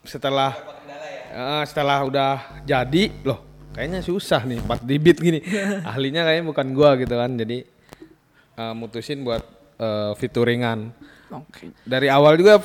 [0.08, 0.56] setelah
[1.28, 2.32] eh, setelah udah
[2.64, 3.44] jadi loh,
[3.76, 5.44] kayaknya susah nih part di beat gini.
[5.92, 7.36] Ahlinya kayaknya bukan gua gitu kan.
[7.36, 7.68] Jadi
[8.56, 9.44] eh, mutusin buat
[9.76, 10.94] eh, featuringan.
[11.36, 11.76] Oke.
[11.84, 12.64] Dari awal juga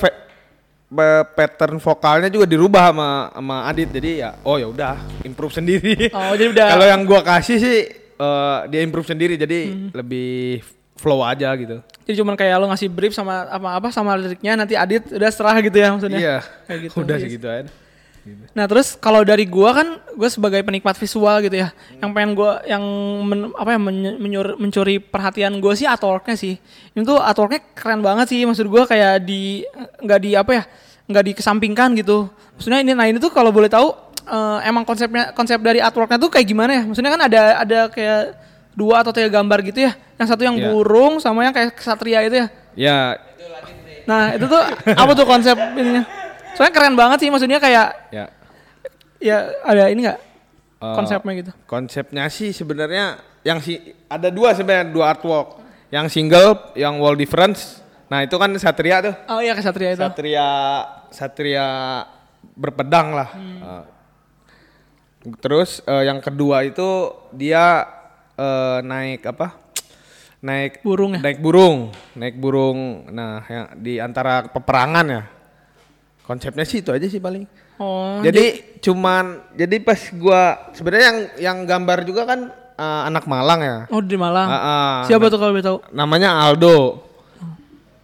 [1.25, 3.89] pattern vokalnya juga dirubah sama sama Adit.
[3.89, 6.09] Jadi ya oh ya udah improve sendiri.
[6.09, 7.77] Oh, jadi udah- Kalau yang gua kasih sih
[8.13, 9.59] eh, dia improve sendiri jadi
[9.91, 10.61] lebih
[10.93, 11.81] flow aja gitu.
[12.03, 15.57] Jadi cuman kayak lo ngasih brief sama apa apa sama liriknya nanti Adit udah serah
[15.59, 16.19] gitu ya maksudnya.
[16.19, 16.37] Iya.
[16.63, 16.95] Kayak gitu.
[17.03, 17.71] Udah segitu aja.
[18.55, 22.63] Nah terus kalau dari gua kan gua sebagai penikmat visual gitu ya, yang pengen gua
[22.63, 22.79] yang
[23.19, 26.55] men- apa ya men- menyur- mencuri perhatian gua sih artworknya sih.
[26.95, 29.67] Ini tuh artworknya keren banget sih, maksud gua kayak di
[29.99, 30.63] nggak di apa ya,
[31.11, 32.31] nggak dikesampingkan gitu.
[32.55, 33.91] Maksudnya ini nah ini tuh kalau boleh tahu
[34.23, 36.83] eh, emang konsepnya konsep dari artworknya tuh kayak gimana ya?
[36.87, 38.39] Maksudnya kan ada ada kayak
[38.71, 40.71] dua atau tiga gambar gitu ya, yang satu yang Iya.
[40.71, 42.47] burung sama yang kayak kesatria itu ya.
[42.73, 42.99] Ya,
[44.03, 44.59] Nah itu tuh
[44.95, 46.22] apa tuh konsep ininya?
[46.53, 48.25] Soalnya keren banget sih, maksudnya kayak ya.
[49.17, 50.19] ya ada ini nggak
[50.83, 53.15] Eh, konsepnya gitu Konsepnya sih sebenarnya
[53.47, 53.79] yang si
[54.11, 55.63] ada dua sebenarnya dua artwork.
[55.93, 57.79] Yang single, yang wall difference.
[58.11, 59.15] Nah itu kan Satria tuh.
[59.31, 60.49] oh iya kesatria itu Satria
[61.07, 61.67] Satria
[62.57, 63.29] berpedang lah.
[63.31, 63.83] Eh,
[65.39, 67.87] terus eh, yang kedua itu dia
[68.35, 69.55] eh, naik apa?
[70.43, 71.19] Naik Burung ya?
[71.23, 73.07] Naik burung, naik burung.
[73.07, 75.23] Nah, yang di antara peperangan ya.
[76.23, 77.43] Konsepnya sih itu aja sih paling.
[77.75, 82.39] oh jadi cuman jadi pas gua sebenarnya yang yang gambar juga kan
[82.73, 83.77] eh, anak Malang ya.
[83.89, 84.95] oh di Malang Ah, ah.
[85.03, 87.01] siapa tuh kalau boleh tahu Namanya Aldo.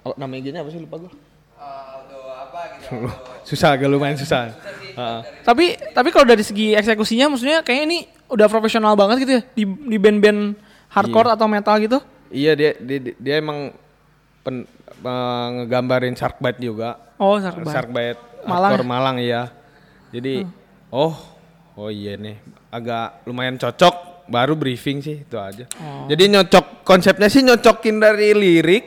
[0.02, 1.12] Oh, nama IG-nya apa sih lupa gua?
[1.56, 2.92] Aldo apa gitu
[3.50, 4.54] susah agak lumayan susah.
[4.94, 5.20] Heeh.
[5.42, 9.64] Tapi tapi kalau dari segi eksekusinya maksudnya kayaknya ini udah profesional banget gitu ya di
[9.66, 10.54] di band-band
[10.88, 11.98] hardcore atau metal gitu.
[12.30, 13.74] Iya dia dia, dia emang
[14.42, 14.64] pen,
[15.04, 16.98] eh, ngegambarin Sharkbite juga.
[17.20, 17.74] Oh, Sharkbite.
[17.74, 18.88] Sharkbite Malang hardcore ya?
[18.88, 19.44] Malang iya.
[20.10, 20.34] Jadi
[20.90, 21.14] oh
[21.76, 22.40] oh iya nih
[22.72, 25.66] agak lumayan cocok baru briefing sih itu aja.
[26.06, 28.86] Jadi nyocok konsepnya sih nyocokin dari lirik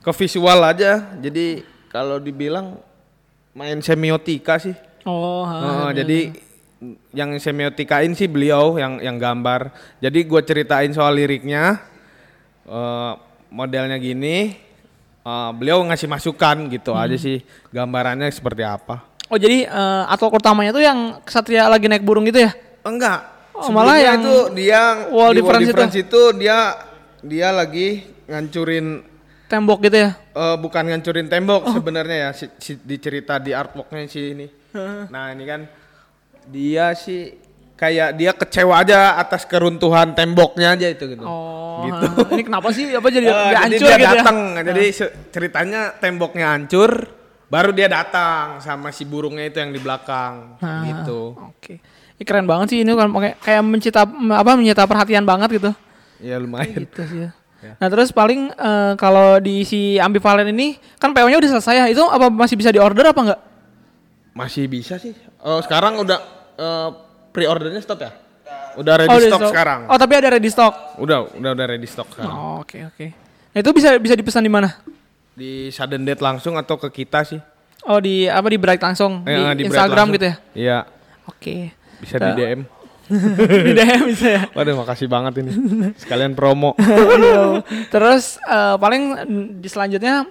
[0.00, 1.14] ke visual aja.
[1.20, 2.80] Jadi kalau dibilang
[3.54, 4.74] main semiotika sih.
[5.04, 6.32] Oh, ha, Oh, jadi
[7.12, 9.72] yang semiotikain sih beliau yang yang gambar.
[10.00, 11.80] Jadi gue ceritain soal liriknya,
[12.64, 13.12] eh,
[13.52, 14.56] modelnya gini,
[15.24, 19.00] eh, beliau ngasih masukan gitu aja sih gambarannya seperti apa.
[19.26, 22.52] Oh, jadi eh, artwork utamanya tuh yang Satria lagi naik burung gitu ya?
[22.84, 23.32] Enggak.
[23.54, 25.70] Oh, malah yang itu dia wall di wall difference itu?
[25.70, 26.58] difference itu dia
[27.22, 27.88] dia lagi
[28.26, 28.86] ngancurin
[29.44, 30.10] Tembok gitu ya?
[30.34, 31.72] Eh, bukan ngancurin tembok Oh.
[31.72, 34.46] sebenarnya ya si, si- dicerita di artworknya si ini.
[35.06, 35.60] Nah ini kan
[36.44, 37.30] dia sih
[37.74, 41.22] kayak dia kecewa aja atas keruntuhan temboknya aja itu gitu.
[41.22, 42.06] Oh, Gitu.
[42.34, 44.14] ini kenapa sih apa jadi, Eh, jadi jadi hancur dia gitu ya?
[44.16, 46.90] datang, jadi se- ceritanya temboknya hancur,
[47.46, 51.34] baru dia datang sama si burungnya itu yang di belakang, Nah, gitu.
[51.50, 51.82] Oke.
[52.14, 55.70] Ini keren banget sih ini kan pakai kayak mencita apa menyita perhatian banget gitu.
[56.18, 56.86] Ya lumayan.
[56.86, 57.26] Gitu sih.
[57.58, 57.74] ya.
[57.74, 61.86] Nah, terus paling eh, kalau di si ambivalen ini kan PO-nya udah selesai ya.
[61.90, 63.40] Itu apa masih bisa diorder apa enggak?
[64.30, 65.10] Masih bisa sih.
[65.40, 66.18] Oh sekarang udah
[66.54, 66.88] eh,
[67.34, 68.14] pre-ordernya stop ya?
[68.74, 69.50] Udah ready Oh, stock stock.
[69.50, 69.80] sekarang.
[69.86, 70.74] Oh, tapi ada ready stock.
[70.96, 72.30] Udah, udah udah ready stock sekarang.
[72.30, 73.06] Oh, Oke, oke.
[73.50, 74.70] Nah, itu bisa bisa dipesan di mana?
[75.30, 77.38] Di sudden date langsung atau ke kita sih?
[77.84, 80.14] Oh, di apa di Bright langsung Eh, di, Bright Instagram langsung.
[80.14, 80.36] gitu ya.
[80.54, 80.78] Iya,
[81.24, 81.56] Oke.
[81.98, 82.60] bisa di DM.
[83.66, 84.42] di DM bisa ya.
[84.50, 85.52] Waduh, makasih banget ini.
[85.94, 86.72] Sekalian promo.
[87.14, 87.60] Iya.
[87.88, 89.02] Terus eh, paling
[89.58, 90.24] di selanjutnya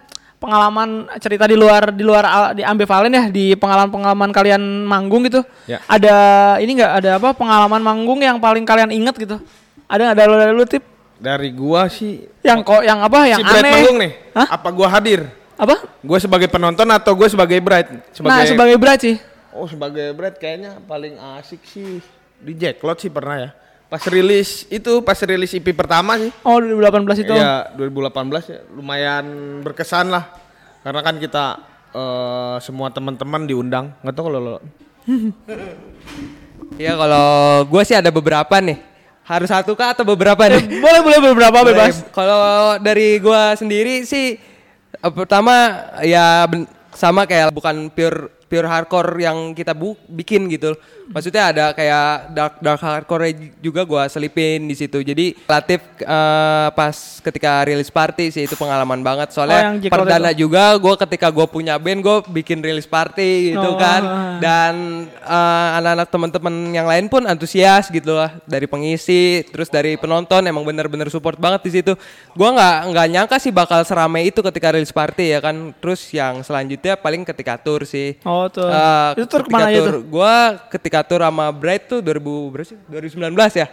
[0.43, 5.39] pengalaman cerita di luar di luar di ambivalen ya di pengalaman-pengalaman kalian manggung gitu.
[5.63, 5.79] Ya.
[5.87, 6.15] Ada
[6.59, 9.39] ini enggak ada apa pengalaman manggung yang paling kalian inget gitu?
[9.87, 10.83] Ada nggak dari lu tip?
[11.23, 13.71] Dari gua sih Yang kok yang apa yang si aneh?
[13.71, 14.11] manggung nih.
[14.35, 14.47] Hah?
[14.59, 15.31] Apa gua hadir?
[15.55, 15.79] Apa?
[16.03, 17.87] Gua sebagai penonton atau gua sebagai Bright?
[18.19, 19.15] Nah, sebagai Bright sih.
[19.55, 22.03] Oh, sebagai Bright kayaknya paling asik sih
[22.43, 23.49] di Jacklot sih pernah ya.
[23.93, 26.33] Pas rilis itu, pas rilis EP pertama sih.
[26.41, 27.33] Oh, 2018 itu.
[27.37, 29.25] Iya, 2018 ya lumayan
[29.61, 30.33] berkesan lah.
[30.81, 31.61] Karena kan kita
[31.93, 33.93] eh, semua teman-teman diundang.
[34.01, 34.57] Nggak tahu kalau lo
[36.81, 37.27] Ya kalau
[37.69, 38.81] gue sih ada beberapa nih.
[39.29, 40.81] Harus satu kah atau beberapa nih?
[40.81, 42.01] boleh boleh beberapa bebas.
[42.09, 44.41] Kalau dari gua sendiri sih
[44.89, 45.53] eh, pertama
[46.01, 46.49] ya
[46.97, 50.73] sama kayak bukan pure pure hardcore yang kita bu bikin gitu.
[51.05, 53.27] Maksudnya ada kayak dark dark hardcore
[53.59, 54.95] juga gua selipin di situ.
[54.97, 59.27] Jadi relatif eh, pas ketika rilis party sih itu pengalaman banget.
[59.29, 60.43] Oh, Soalnya Roll perdana itu.
[60.43, 63.75] juga gua ketika gua punya band gua bikin rilis party gitu Oh.
[63.75, 64.01] kan.
[64.39, 64.73] Dan
[65.09, 70.63] eh, anak-anak teman-teman yang lain pun antusias gitu lah dari pengisi, terus dari penonton emang
[70.63, 71.93] bener-bener support banget di situ.
[72.31, 75.73] Gua nggak nggak nyangka sih bakal seramai itu ketika rilis party ya kan.
[75.77, 78.15] Terus yang selanjutnya paling ketika tour sih.
[78.21, 78.69] Oh, tour.
[78.69, 80.03] Eh, Itu tour ke mana tour- tuh?
[80.05, 80.35] Gua
[80.69, 82.77] ketika tour sama Bright tuh 2000 berapa sih?
[82.85, 83.67] 2019 ya?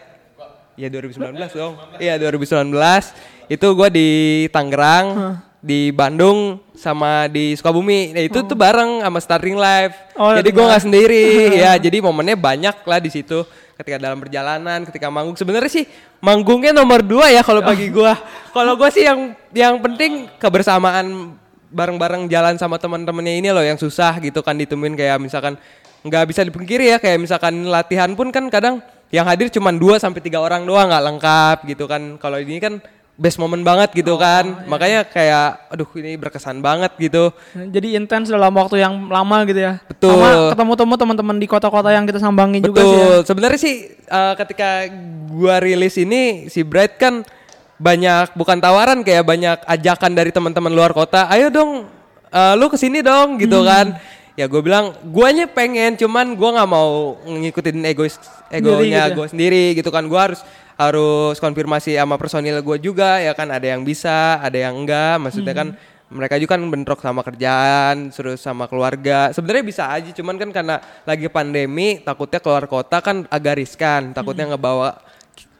[0.81, 1.73] Iya 2019 dong.
[2.01, 2.73] Iya 2019.
[3.53, 4.09] Itu gua di
[4.49, 8.17] Tangerang, di Bandung sama di Sukabumi.
[8.17, 9.95] Nah, itu tuh bareng sama Starting Live.
[10.17, 11.27] Oh, jadi di gua nggak sendiri.
[11.69, 13.45] ya, jadi momennya banyak lah di situ.
[13.77, 15.37] Ketika dalam perjalanan, ketika manggung.
[15.37, 15.85] Sebenarnya sih
[16.25, 18.17] manggungnya nomor dua ya kalau bagi gua.
[18.57, 21.37] Kalau gua sih yang yang penting kebersamaan
[21.71, 25.55] bareng-bareng jalan sama teman-temannya ini loh yang susah gitu kan ditemuin kayak misalkan
[26.01, 30.23] nggak bisa dipungkiri ya kayak misalkan latihan pun kan kadang yang hadir cuma 2 sampai
[30.23, 32.79] tiga orang doang nggak lengkap gitu kan kalau ini kan
[33.21, 38.49] best moment banget gitu kan makanya kayak aduh ini berkesan banget gitu Jadi intens dalam
[38.57, 39.77] waktu yang lama gitu ya.
[39.85, 40.17] Betul.
[40.17, 42.89] Sama ketemu-temu teman-teman di kota-kota yang kita sambangi juga sih.
[42.89, 42.97] ya.
[42.97, 43.17] Betul.
[43.29, 44.89] Sebenarnya sih eh, ketika
[45.29, 47.21] gua rilis ini si Bright kan
[47.77, 51.29] banyak bukan tawaran kayak banyak ajakan dari teman-teman luar kota.
[51.29, 51.93] Ayo dong,
[52.33, 54.01] eh, lu ke sini dong gitu kan.
[54.41, 58.17] Ya gue bilang, guanya pengen, cuman gua nggak mau ngikutin egois
[58.49, 59.17] egonya gitu ya?
[59.21, 60.09] gue sendiri gitu kan.
[60.09, 60.41] Gua harus
[60.81, 65.21] harus konfirmasi sama personil gue juga ya kan ada yang bisa, ada yang enggak.
[65.21, 65.69] Maksudnya kan
[66.09, 69.29] mereka juga kan bentrok sama kerjaan, terus sama keluarga.
[69.31, 70.77] Sebenarnya bisa aja, cuman kan karena
[71.07, 74.99] lagi pandemi, takutnya keluar kota kan agak riskan, takutnya ngebawa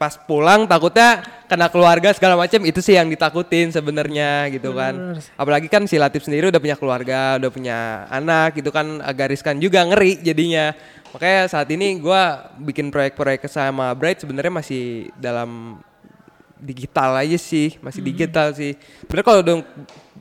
[0.01, 5.21] pas pulang takutnya kena keluarga segala macam itu sih yang ditakutin sebenarnya gitu kan.
[5.37, 9.61] Apalagi kan si Latif sendiri udah punya keluarga, udah punya anak gitu kan agak riskan
[9.61, 10.73] juga ngeri jadinya.
[11.13, 15.77] Makanya saat ini gua bikin proyek-proyek sama Bright sebenarnya masih dalam
[16.57, 18.73] digital aja sih, masih digital sih.
[19.05, 19.61] Sebenarnya kalau dong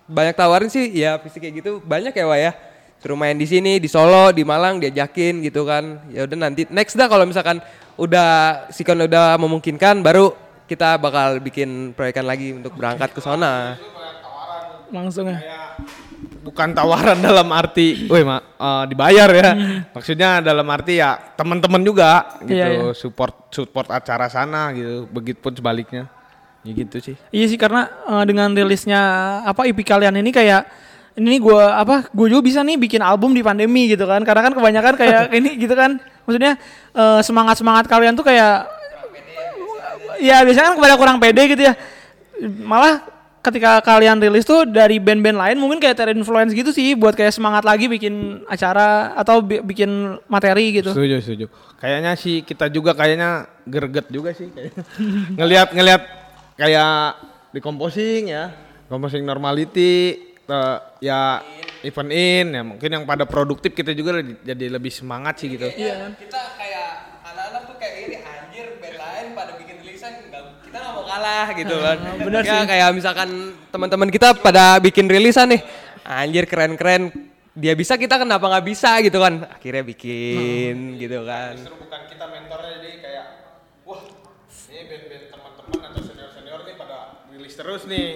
[0.05, 2.53] banyak tawarin sih ya fisik kayak gitu banyak ya Wak ya.
[3.01, 7.01] suruh main di sini di Solo di Malang diajakin gitu kan ya udah nanti next
[7.01, 7.57] dah kalau misalkan
[8.01, 8.29] udah
[8.73, 10.33] sikon udah memungkinkan baru
[10.65, 13.77] kita bakal bikin proyekan lagi untuk berangkat ke sana
[14.91, 15.39] Langsung ya.
[16.43, 19.51] bukan tawaran dalam arti, woi mak eh, dibayar ya.
[19.95, 22.91] Maksudnya dalam arti ya teman-teman juga gitu, Iya, iya.
[22.91, 25.07] support support acara sana gitu.
[25.15, 26.11] Begitupun sebaliknya.
[26.67, 27.15] Ya gitu sih.
[27.31, 28.99] Iya sih karena eh, dengan rilisnya
[29.47, 30.67] apa IP kalian ini kayak
[31.15, 34.55] ini gue apa gue juga bisa nih bikin album di pandemi gitu kan karena kan
[34.59, 36.55] kebanyakan kayak ini gitu kan maksudnya
[37.27, 38.71] semangat semangat kalian tuh kayak
[40.23, 41.75] ya biasanya kan kepada kurang pede gitu ya.
[42.63, 43.03] Malah
[43.41, 47.65] ketika kalian rilis tuh dari band-band lain mungkin kayak terinfluence gitu sih buat kayak semangat
[47.65, 50.93] lagi bikin acara atau bi- bikin materi gitu.
[50.93, 51.47] Setuju, setuju.
[51.81, 54.53] Kayaknya sih kita juga kayaknya greget juga sih.
[55.35, 56.03] Ngelihat ngelihat
[56.61, 57.17] kayak
[57.51, 58.53] di composing ya,
[58.93, 61.41] composing normality eh, ya
[61.81, 65.71] event in ya mungkin yang pada produktif kita juga jadi lebih semangat sih gitu.
[65.71, 66.89] iya kita kayak
[67.25, 70.39] anak-anak tuh kayak ini anjir band lain pada bikin rilisan kita
[70.73, 71.99] nggak mau kalah gitu kan.
[72.21, 72.67] Bener Ya, sih.
[72.69, 73.29] kayak misalkan
[73.69, 75.63] teman-teman kita pada bikin rilisan nih
[76.03, 77.11] anjir keren-keren
[77.53, 79.47] dia bisa kita kenapa nggak bisa gitu kan?
[79.47, 81.55] Akhirnya bikin gitu kan.
[81.59, 83.27] Bukan kita mentornya jadi kayak
[83.83, 84.03] wah
[84.69, 88.09] ini band-band teman-teman atau senior-senior nih pada rilis terus nih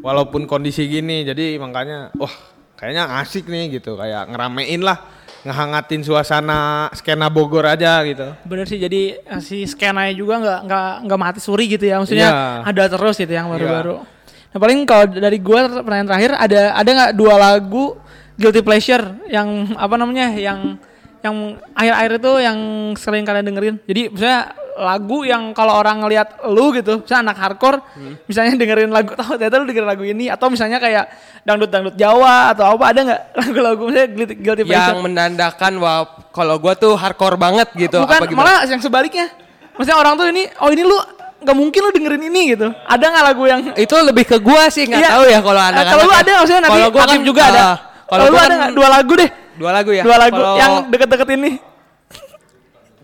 [0.00, 2.32] walaupun kondisi gini jadi makanya wah
[2.74, 4.96] kayaknya asik nih gitu kayak ngeramein lah
[5.40, 10.88] ngehangatin suasana skena Bogor aja gitu Bener sih jadi eh, si skenanya juga nggak nggak
[11.08, 12.68] nggak mati suri gitu ya maksudnya Iya.
[12.68, 14.04] ada terus gitu yang baru-baru.
[14.50, 17.96] Nah paling kalau dari gua pertanyaan terakhir ada ada nggak dua lagu
[18.36, 20.76] guilty pleasure yang apa namanya yang
[21.20, 21.36] yang
[21.72, 22.58] akhir-akhir itu yang
[22.96, 23.76] sering kalian dengerin.
[23.84, 24.40] Jadi misalnya
[24.76, 27.78] lagu yang kalau orang ngelihat lu gitu, misalnya anak hardcore,
[28.24, 31.10] misalnya dengerin lagu tahu ternyata lu dengerin lagu ini atau misalnya kayak
[31.42, 34.92] dangdut dangdut Jawa atau apa ada nggak lagu-lagu misalnya guilty, guilty pleasure?
[34.92, 35.98] yang menandakan wah
[36.30, 39.26] kalau gua tuh hardcore banget gitu Bukan, apa gimana malah yang sebaliknya.
[39.74, 40.96] Maksudnya orang tuh ini, oh ini lu
[41.40, 42.68] nggak mungkin lu dengerin ini gitu.
[42.68, 45.10] Ada nggak lagu yang itu lebih ke gua sih nggak Iya.
[45.10, 46.20] tahu ya kalau Eh, anak-anak Kalau lu ya.
[46.20, 47.60] ada maksudnya nanti Kalau gua kan, juga ada.
[47.64, 49.30] ah, Kalau lu ada kan dua lagu deh?
[49.56, 51.50] dua lagu ya Dua lagu Kalau yang deket-deket ini.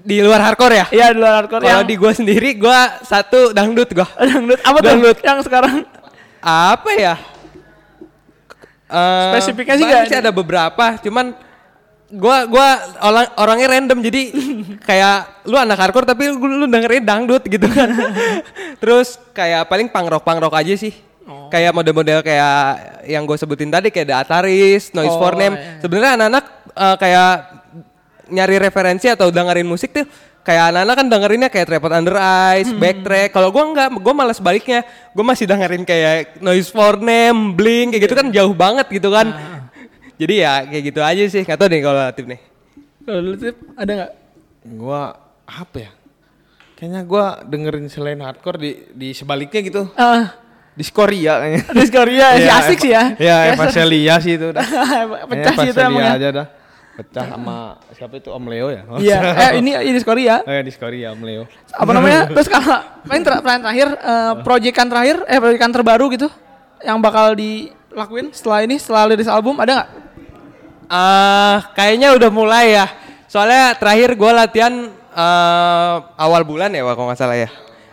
[0.06, 3.50] Di luar hardcore ya Iya di luar hardcore kalau yang di gua sendiri gua satu
[3.50, 4.58] dangdut gua dangdut.
[4.60, 5.16] Apa tuh Dangdut.
[5.20, 5.82] yang sekarang?
[6.40, 7.14] apa ya
[8.86, 10.30] Eh, Spesifiknya sih nggak ada.
[10.30, 11.34] beberapa cuman
[12.06, 12.68] gua gua
[13.02, 14.22] orang orangnya random jadi
[14.88, 17.90] kayak lu anak hardcore tapi lu, lu dengerin dangdut gitu kan
[18.80, 20.94] terus kayak paling punk rock aja sih
[21.26, 21.50] Oh.
[21.50, 22.54] kayak model-model kayak
[23.02, 25.58] yang gue sebutin tadi kayak The Ataris, Noise Oh, for Name.
[25.58, 25.82] iya.
[25.82, 27.30] Sebenarnya anak-anak eh, kayak
[28.28, 30.06] nyari referensi atau dengerin musik tuh
[30.40, 32.16] kayak anak-anak kan dengerinnya kayak Trapod Under
[32.54, 32.78] Ice, Hmm.
[32.78, 33.28] Backtrack.
[33.30, 34.82] Kalau gua enggak, gua malah sebaliknya.
[35.10, 39.26] Gua masih dengerin kayak Noise for Name, Blink kayak gitu kan jauh banget gitu kan.
[39.28, 39.60] Ah.
[40.20, 41.42] Jadi ya kayak gitu aja sih.
[41.42, 42.40] Gak tau nih kalau Latif nih.
[43.02, 44.12] Kalau lu Tip, ada nggak?
[44.68, 45.90] gua apa ya
[46.74, 50.34] kayaknya gua dengerin selain hardcore di di sebaliknya gitu Ah,
[50.68, 53.14] di Korea kayaknya di Korea sih asik sih ya.
[53.14, 54.66] ya Kayak Eva Celia sih itu udah
[55.30, 56.12] Pecah sih itu emang ya.
[56.12, 56.46] aja dah
[56.96, 57.56] pecah sama
[57.92, 60.40] siapa itu Om Leo ya Oh, Iya, eh ini ini di Korea.
[60.40, 62.24] oh, ya, di Korea Om Leo Apa namanya?
[62.34, 66.28] Terus kalau paling ter pertanyaan terakhir, eh, proyekan terakhir, eh proyekan terbaru gitu,
[66.80, 69.88] yang bakal dilakuin setelah ini, setelah rilis album, ada nggak?
[70.86, 72.86] Ah, kayaknya udah mulai ya.
[73.26, 74.72] Soalnya terakhir gua latihan
[75.12, 77.50] eh, awal bulan ya kalau nggak salah ya.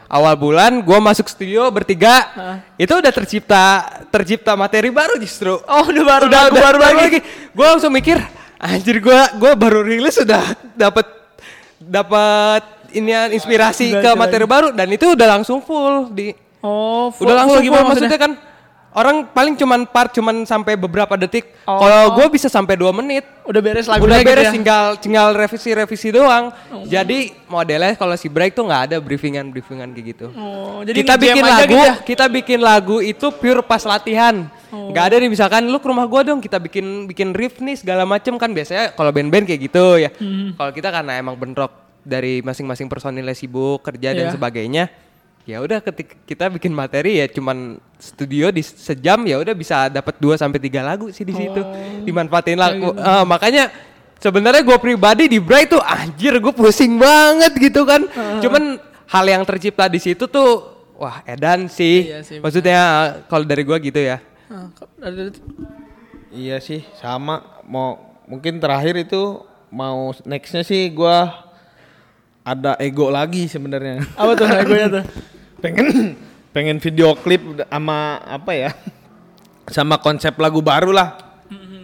[0.08, 2.30] Awal bulan gua masuk studio bertiga.
[2.78, 3.64] Itu udah tercipta
[4.08, 5.58] tercipta materi baru justru.
[5.66, 7.20] Oh, udah baru, udah, lagu udah baru lagi.
[7.50, 8.22] Gua langsung mikir,
[8.64, 11.04] anjir gua gua baru rilis sudah dapat
[11.78, 12.64] dapat
[12.96, 16.32] inian inspirasi ke materi baru dan itu udah langsung full di
[16.64, 18.32] Oh, full- udah langsung full full, maksudnya kan
[18.96, 21.52] orang paling cuman part cuman sampai beberapa detik.
[21.68, 21.76] Oh.
[21.76, 23.28] Kalau gue bisa sampai dua menit.
[23.44, 24.50] Udah beres lagu Udah gitu beres ya?
[24.50, 24.56] Oh.
[24.56, 26.56] tinggal tinggal revisi-revisi doang.
[26.88, 30.28] Jadi modelnya kalau si break tuh nggak ada briefingan-briefingan kayak gitu.
[30.40, 31.94] Oh, jadi kita bikin lagu, gitu ya?
[32.00, 34.48] kita bikin lagu itu pure pas latihan.
[34.74, 34.90] Oh.
[34.90, 38.10] Nggak ada nih misalkan lu ke rumah gua dong kita bikin bikin riff nih segala
[38.10, 40.10] macem kan biasanya kalau band-band kayak gitu ya.
[40.18, 40.58] Hmm.
[40.58, 41.70] Kalau kita karena emang bentrok
[42.02, 44.34] dari masing-masing personilnya sibuk kerja dan Iya.
[44.34, 44.84] sebagainya.
[45.44, 50.16] Ya udah ketika kita bikin materi ya cuman studio di sejam ya udah bisa dapat
[50.18, 51.62] 2 sampai 3 lagu sih di situ.
[52.02, 52.96] Dimanfaatin lagu.
[52.96, 53.68] Eh, makanya
[54.18, 58.08] sebenarnya gue pribadi di Bright tuh anjir gue pusing banget gitu kan.
[58.40, 62.08] Cuman hal yang tercipta di situ tuh wah edan sih.
[62.08, 62.80] Iya sih, Maksudnya
[63.28, 64.24] kalau dari gua gitu ya.
[66.30, 67.62] Iya sih, sama.
[67.66, 69.42] Mau mungkin terakhir itu
[69.74, 71.50] mau nextnya sih gua
[72.46, 74.06] ada ego lagi sebenarnya.
[74.22, 75.06] Apa tuh lagunya tuh?
[75.64, 76.14] pengen
[76.54, 78.72] pengen video klip sama apa ya?
[79.72, 81.34] Sama konsep lagu baru lah.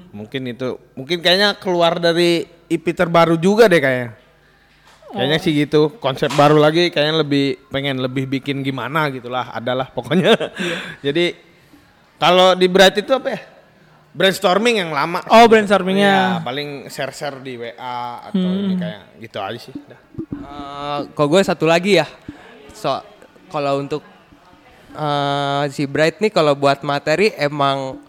[0.10, 4.18] mungkin itu mungkin kayaknya keluar dari IP terbaru juga deh kayaknya.
[5.10, 10.38] Kayaknya sih gitu, konsep baru lagi kayaknya lebih pengen lebih bikin gimana gitulah, adalah pokoknya.
[11.06, 11.49] Jadi
[12.20, 13.42] kalau di Bright itu apa ya?
[14.10, 15.24] Brainstorming yang lama.
[15.32, 16.42] Oh, brainstormingnya.
[16.42, 19.74] Iya, paling share-share di WA atau ini kayak gitu aja sih.
[19.88, 20.02] Dah.
[20.34, 22.08] Eh, kalau gue satu lagi ya.
[22.76, 22.90] So
[23.48, 24.04] kalau untuk
[24.92, 28.02] eh, si Bright nih kalau buat materi emang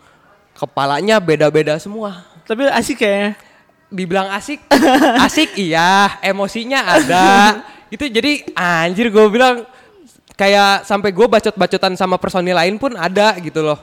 [0.56, 2.26] kepalanya beda-beda semua.
[2.48, 3.38] Tapi asik kayaknya.
[3.90, 4.62] Dibilang asik,
[5.26, 7.26] asik iya, emosinya ada.
[7.90, 9.66] Itu jadi anjir gue bilang
[10.38, 13.78] kayak sampai gue bacot-bacotan sama personil lain pun ada gitu loh.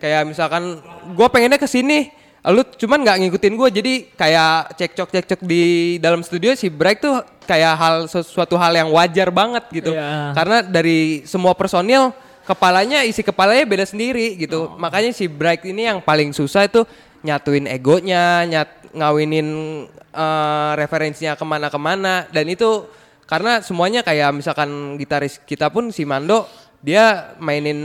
[0.00, 0.80] Kayak misalkan
[1.12, 2.08] gue pengennya ke sini,
[2.48, 7.20] lu cuman nggak ngikutin gue jadi kayak cekcok cekcok di dalam studio si Bright tuh
[7.44, 9.92] kayak hal sesuatu hal yang wajar banget gitu.
[9.92, 10.32] Iya.
[10.32, 12.16] karena dari semua personil
[12.48, 14.72] kepalanya isi kepalanya beda sendiri gitu.
[14.80, 16.82] Makanya si Bright ini yang paling susah itu
[17.20, 19.48] nyatuin egonya nyat ngawinin
[19.94, 22.26] eh, referensinya ke mana-kemana.
[22.32, 22.88] Dan itu
[23.28, 26.50] karena semuanya kayak misalkan gitaris kita pun si Mando
[26.80, 27.80] dia mainin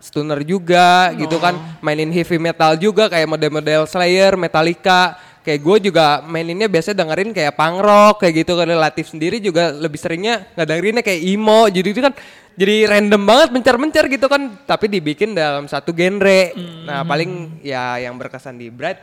[0.00, 5.16] stoner juga gitu kan mainin heavy metal juga kayak model-model Slayer, Metallica.
[5.40, 8.68] Kayak gue juga maininnya biasanya dengerin kayak punk rock kayak gitu kan.
[8.68, 12.12] Relatif sendiri juga lebih seringnya nggak dengerinnya kayak emo jadi itu kan
[12.60, 14.56] jadi random banget mencar-mencar gitu kan.
[14.68, 16.52] Tapi dibikin dalam satu genre.
[16.84, 19.00] Nah paling ya yang berkesan di Bright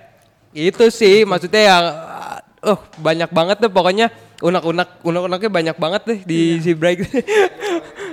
[0.54, 1.26] itu sih.
[1.26, 1.86] Maksudnya yang
[2.74, 4.10] oh banyak banget tuh pokoknya.
[4.38, 7.02] Unek-unek unek-uneknya banyak banget deh di si Bright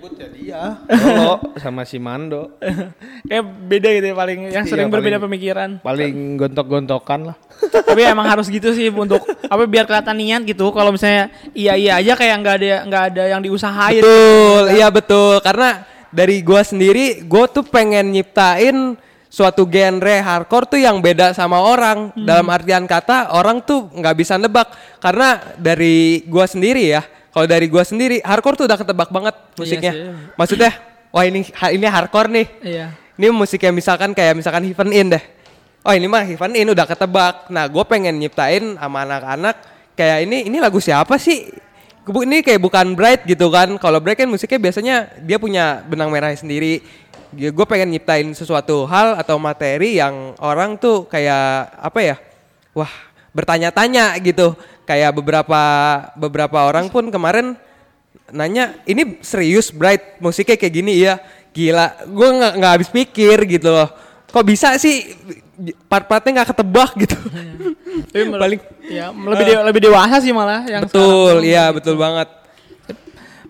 [0.00, 0.62] Ribut ya dia.
[0.88, 2.56] Lolo sama si Mando.
[3.28, 5.68] Kayak beda gitu ya paling yang Iya, sering berbeda paling- pemikiran.
[5.84, 7.36] Paling gontok-gontokan lah.
[7.68, 10.72] Tapi emang harus gitu sih untuk apa biar kelihatan niat gitu.
[10.72, 14.00] Kalau misalnya iya iya aja kayak nggak ada nggak ada yang diusahain.
[14.00, 15.36] Betul, iya betul.
[15.44, 18.96] Karena dari gua sendiri, gua tuh pengen nyiptain
[19.28, 22.08] suatu genre hardcore tuh yang beda sama orang.
[22.16, 24.72] Dalam artian kata, orang tuh nggak bisa nebak.
[24.96, 29.92] Karena dari gua sendiri ya, kalau dari gua sendiri, hardcore tuh udah ketebak banget musiknya.
[29.94, 30.02] sih.
[30.34, 30.70] Maksudnya,
[31.14, 32.46] wah ini ini hardcore nih.
[32.62, 32.86] Iya.
[33.20, 35.24] Ini musik yang misalkan kayak misalkan Heaven In deh.
[35.84, 37.52] Oh ini mah Heaven In udah ketebak.
[37.52, 39.56] Nah gue pengen nyiptain sama anak-anak
[39.92, 41.52] kayak ini ini lagu siapa sih?
[42.00, 43.76] Ini kayak bukan Bright gitu kan.
[43.76, 46.80] Kalau Bright kan musiknya biasanya dia punya benang merahnya sendiri.
[47.30, 52.16] Gue pengen nyiptain sesuatu hal atau materi yang orang tuh kayak apa ya?
[52.72, 52.90] Wah
[53.30, 54.56] bertanya-tanya gitu.
[54.90, 55.60] Kayak beberapa
[56.18, 57.54] beberapa orang pun kemarin
[58.28, 60.18] nanya ini serius Bright?
[60.18, 60.98] Musiknya kayak gini?
[60.98, 63.86] Ya gila gue nggak nggak habis pikir gitu loh.
[64.28, 65.14] Kok bisa sih?
[65.86, 67.14] Part-partnya nggak ketebak gitu.
[68.10, 72.26] Tapi mel- Paling- ya lebih de- lebih dewasa sih malah yang betul iya betul banget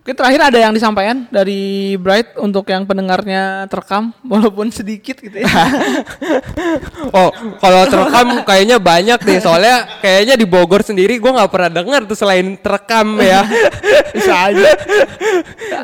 [0.01, 5.44] Oke terakhir ada yang disampaikan dari Bright untuk yang pendengarnya terekam walaupun sedikit gitu ya.
[7.20, 7.28] oh
[7.61, 12.16] kalau terekam kayaknya banyak deh soalnya kayaknya di Bogor sendiri gue nggak pernah dengar tuh
[12.16, 13.44] selain terekam ya
[14.16, 14.72] Bisa aja.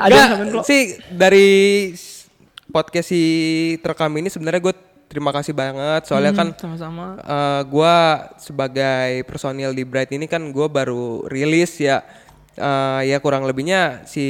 [0.01, 0.21] ada
[0.65, 1.93] sih dari
[2.73, 3.23] podcast si
[3.85, 4.75] terekam ini sebenarnya gue
[5.07, 7.15] terima kasih banget soalnya kan sama-sama.
[7.23, 12.03] eh, gua sebagai personil di Bright ini kan gua baru rilis ya
[12.57, 14.25] Eh, ya kurang lebihnya si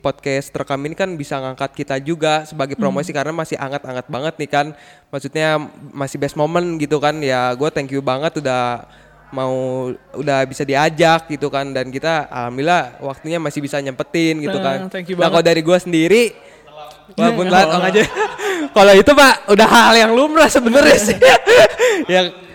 [0.00, 4.48] podcast terekam ini kan bisa ngangkat kita juga sebagai promosi karena masih anget-anget banget nih
[4.48, 4.66] kan.
[5.12, 5.60] Maksudnya
[5.92, 7.20] masih best moment gitu kan.
[7.20, 8.88] Ya gue thank you banget udah
[9.28, 11.68] mau udah bisa diajak gitu kan.
[11.76, 14.88] Dan kita alhamdulillah waktunya masih bisa nyempetin gitu kan.
[14.88, 16.32] Nah, thank you nah kalau dari gua sendiri
[17.12, 18.02] walaupun telat aja.
[18.72, 21.16] Kalau itu pak udah hal yang lumrah sebenarnya sih.
[22.08, 22.45] Yang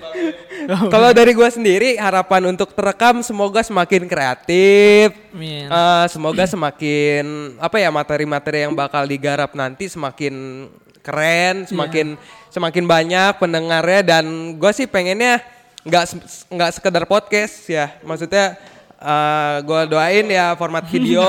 [0.93, 5.13] kalau dari gua sendiri harapan untuk terekam semoga semakin kreatif.
[5.33, 5.67] Amin.
[5.67, 10.67] Eh, semoga semakin apa ya materi-materi yang bakal digarap nanti semakin
[11.01, 12.13] keren semakin
[12.53, 14.01] semakin banyak pendengarnya.
[14.05, 15.41] Dan gua sih pengennya
[15.81, 16.05] nggak
[16.53, 17.97] nggak sekedar podcast ya.
[18.05, 18.55] Maksudnya
[19.01, 21.25] eh gua doain ya format video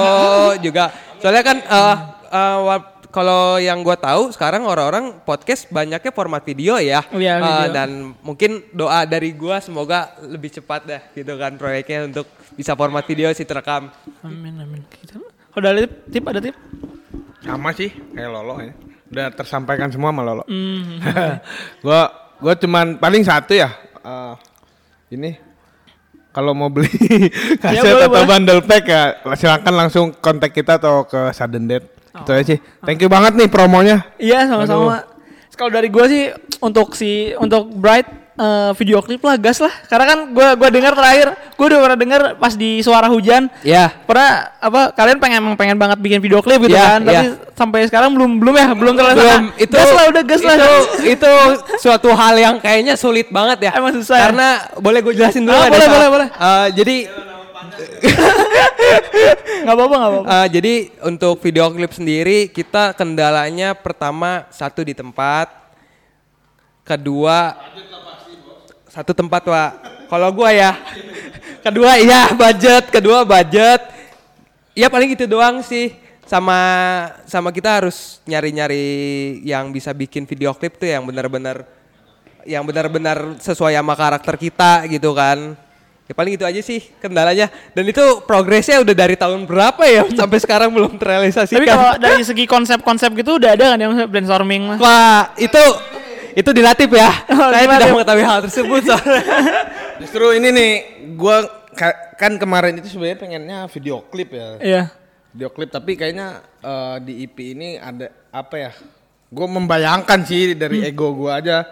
[0.60, 0.92] juga.
[1.18, 1.96] Soalnya kan eh,
[2.68, 7.70] wa- kalau yang gua tahu sekarang orang-orang podcast banyaknya format video ya Iya, Eh, video.
[7.70, 13.04] dan mungkin doa dari gua semoga lebih cepat dah gitu kan proyeknya untuk bisa format
[13.04, 14.80] video sih terekam Amin amin.
[14.90, 15.20] Gitu.
[15.52, 16.56] Oh, ada tip, tip ada tip?
[17.38, 18.72] Sama sih kayak Lolo ya.
[19.06, 20.44] Udah tersampaikan semua sama Lolo.
[20.44, 20.96] Hmm.
[21.84, 22.08] gua
[22.38, 23.68] gua cuman paling satu ya.
[24.00, 24.34] eh,
[25.10, 25.36] ini
[26.30, 26.88] kalau mau beli
[27.62, 28.24] kaset boleh, atau boleh.
[28.26, 29.02] bundle pack ya
[29.36, 31.86] silakan langsung kontak kita atau ke Sudden Death.
[32.14, 32.34] Itu Oh.
[32.34, 32.58] aja sih.
[32.80, 34.04] Thank you banget nih promonya.
[34.16, 35.08] Iya sama-sama.
[35.52, 38.04] Kalau dari gua sih untuk si untuk Bright
[38.34, 39.72] eh, video klip lah gas lah.
[39.86, 43.52] Karena kan gue gua dengar terakhir, gue udah pernah dengar pas di suara hujan.
[43.60, 43.92] Ya.
[44.02, 47.36] Pernah apa kalian pengen emang pengen banget bikin video klip gitu Ya, kan, tapi ya.
[47.52, 50.56] sampai sekarang belum belum ya, belum terlalu belum itu gas lah udah gas lah.
[50.56, 50.72] itu
[51.10, 51.32] itu
[51.78, 54.22] suatu hal yang kayaknya sulit banget ya Emang susah ya?
[54.26, 55.92] karena boleh gue jelasin dulu Ah, boleh, Desa?
[55.92, 56.28] boleh, boleh.
[56.30, 56.96] Eh, jadi
[59.62, 60.26] Nggak apa-apa nggak apa-apa.
[60.26, 60.74] eh, jadi
[61.06, 65.46] untuk video klip sendiri kita kendalanya pertama satu di tempat
[66.82, 67.54] kedua
[68.92, 69.70] satu tempat pak.
[70.12, 70.76] Kalau gua ya.
[71.64, 72.92] Kedua iya budget.
[72.92, 73.80] Kedua budget.
[74.76, 75.96] Ya paling gitu doang sih.
[76.28, 76.60] Sama
[77.24, 78.84] sama kita harus nyari-nyari
[79.48, 81.64] yang bisa bikin video klip tuh yang benar-benar
[82.44, 85.54] yang benar-benar sesuai sama karakter kita gitu kan
[86.02, 90.38] ya paling itu aja sih kendalanya dan itu progresnya udah dari tahun berapa ya sampai
[90.38, 94.78] sekarang belum terrealisasi Tapi kalau dari segi konsep-konsep gitu udah ada kan yang brainstorming mah.
[94.82, 95.62] wah itu
[96.32, 99.22] itu dilatih ya Oh, saya tidak mengetahui hal tersebut soalnya
[100.00, 100.72] Justru ini nih,
[101.14, 104.48] gua ka- kan kemarin itu sebenarnya pengennya video klip ya.
[104.58, 104.82] Iya.
[105.30, 108.72] Video klip tapi kayaknya eh, di IP ini ada apa ya?
[109.30, 111.62] Gue membayangkan sih dari ego gua aja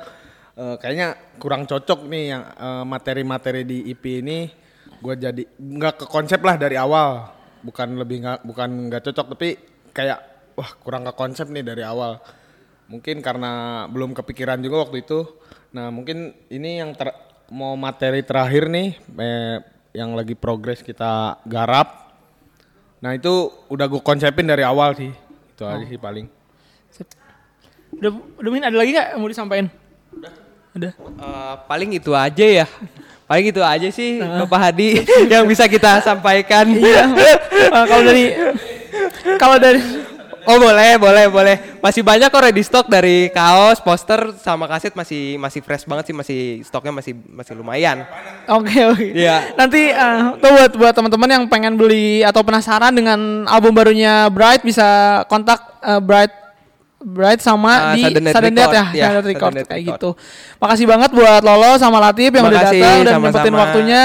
[0.61, 4.53] eh, kayaknya kurang cocok nih yang eh, materi-materi di IP ini
[5.01, 7.33] gua jadi nggak ke konsep lah dari awal.
[7.65, 9.49] Bukan lebih nggak bukan nggak cocok tapi
[9.97, 10.21] kayak
[10.57, 12.21] wah kurang ke konsep nih dari awal.
[12.93, 15.25] Mungkin karena belum kepikiran juga waktu itu.
[15.71, 17.15] Nah, mungkin ini yang ter-
[17.51, 19.57] mau materi terakhir nih eh,
[19.95, 22.15] yang lagi progres kita garap.
[23.01, 25.11] Nah itu udah gue konsepin dari awal sih.
[25.55, 26.27] Itu aja sih paling.
[27.91, 29.67] Udah udah Min, ada lagi nggak mau disampaikan?
[30.15, 30.50] Udah.
[30.79, 32.67] Eh, paling itu aja ya
[33.27, 35.03] paling itu aja sih Bapak Hadi
[35.33, 37.11] yang bisa kita sampaikan Iya.
[37.71, 38.25] Eh, kalau dari
[39.39, 39.81] kalau dari
[40.49, 41.57] Oh boleh, boleh, boleh.
[41.85, 46.17] Masih banyak kok ready stock dari kaos, poster, sama kaset masih masih fresh banget sih,
[46.17, 48.09] masih stoknya masih masih lumayan.
[48.49, 49.05] Oke oke.
[49.13, 49.53] Iya.
[49.55, 54.65] Nanti eh, tuh buat buat teman-teman yang pengen beli atau penasaran dengan album barunya Bright
[54.65, 56.33] bisa kontak eh, Bright
[57.01, 59.69] Bright sama Ah, di Sudden Death Sudden Death ya, Record, ya, Sudden Record Sudden Death
[59.69, 59.97] kayak Record.
[59.97, 60.11] gitu.
[60.61, 64.03] Makasih banget buat Lolo sama Latif yang udah Makasih, datang dan nyempetin waktunya.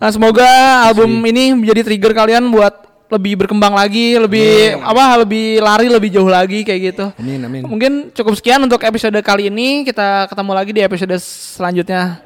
[0.00, 0.48] Nah, semoga
[0.88, 6.30] album ini menjadi trigger kalian buat lebih berkembang lagi, lebih apa lebih lari lebih jauh
[6.30, 7.06] lagi kayak gitu.
[7.18, 7.66] Amin amin.
[7.66, 9.82] Mungkin cukup sekian untuk episode kali ini.
[9.82, 12.22] Kita ketemu lagi di episode selanjutnya.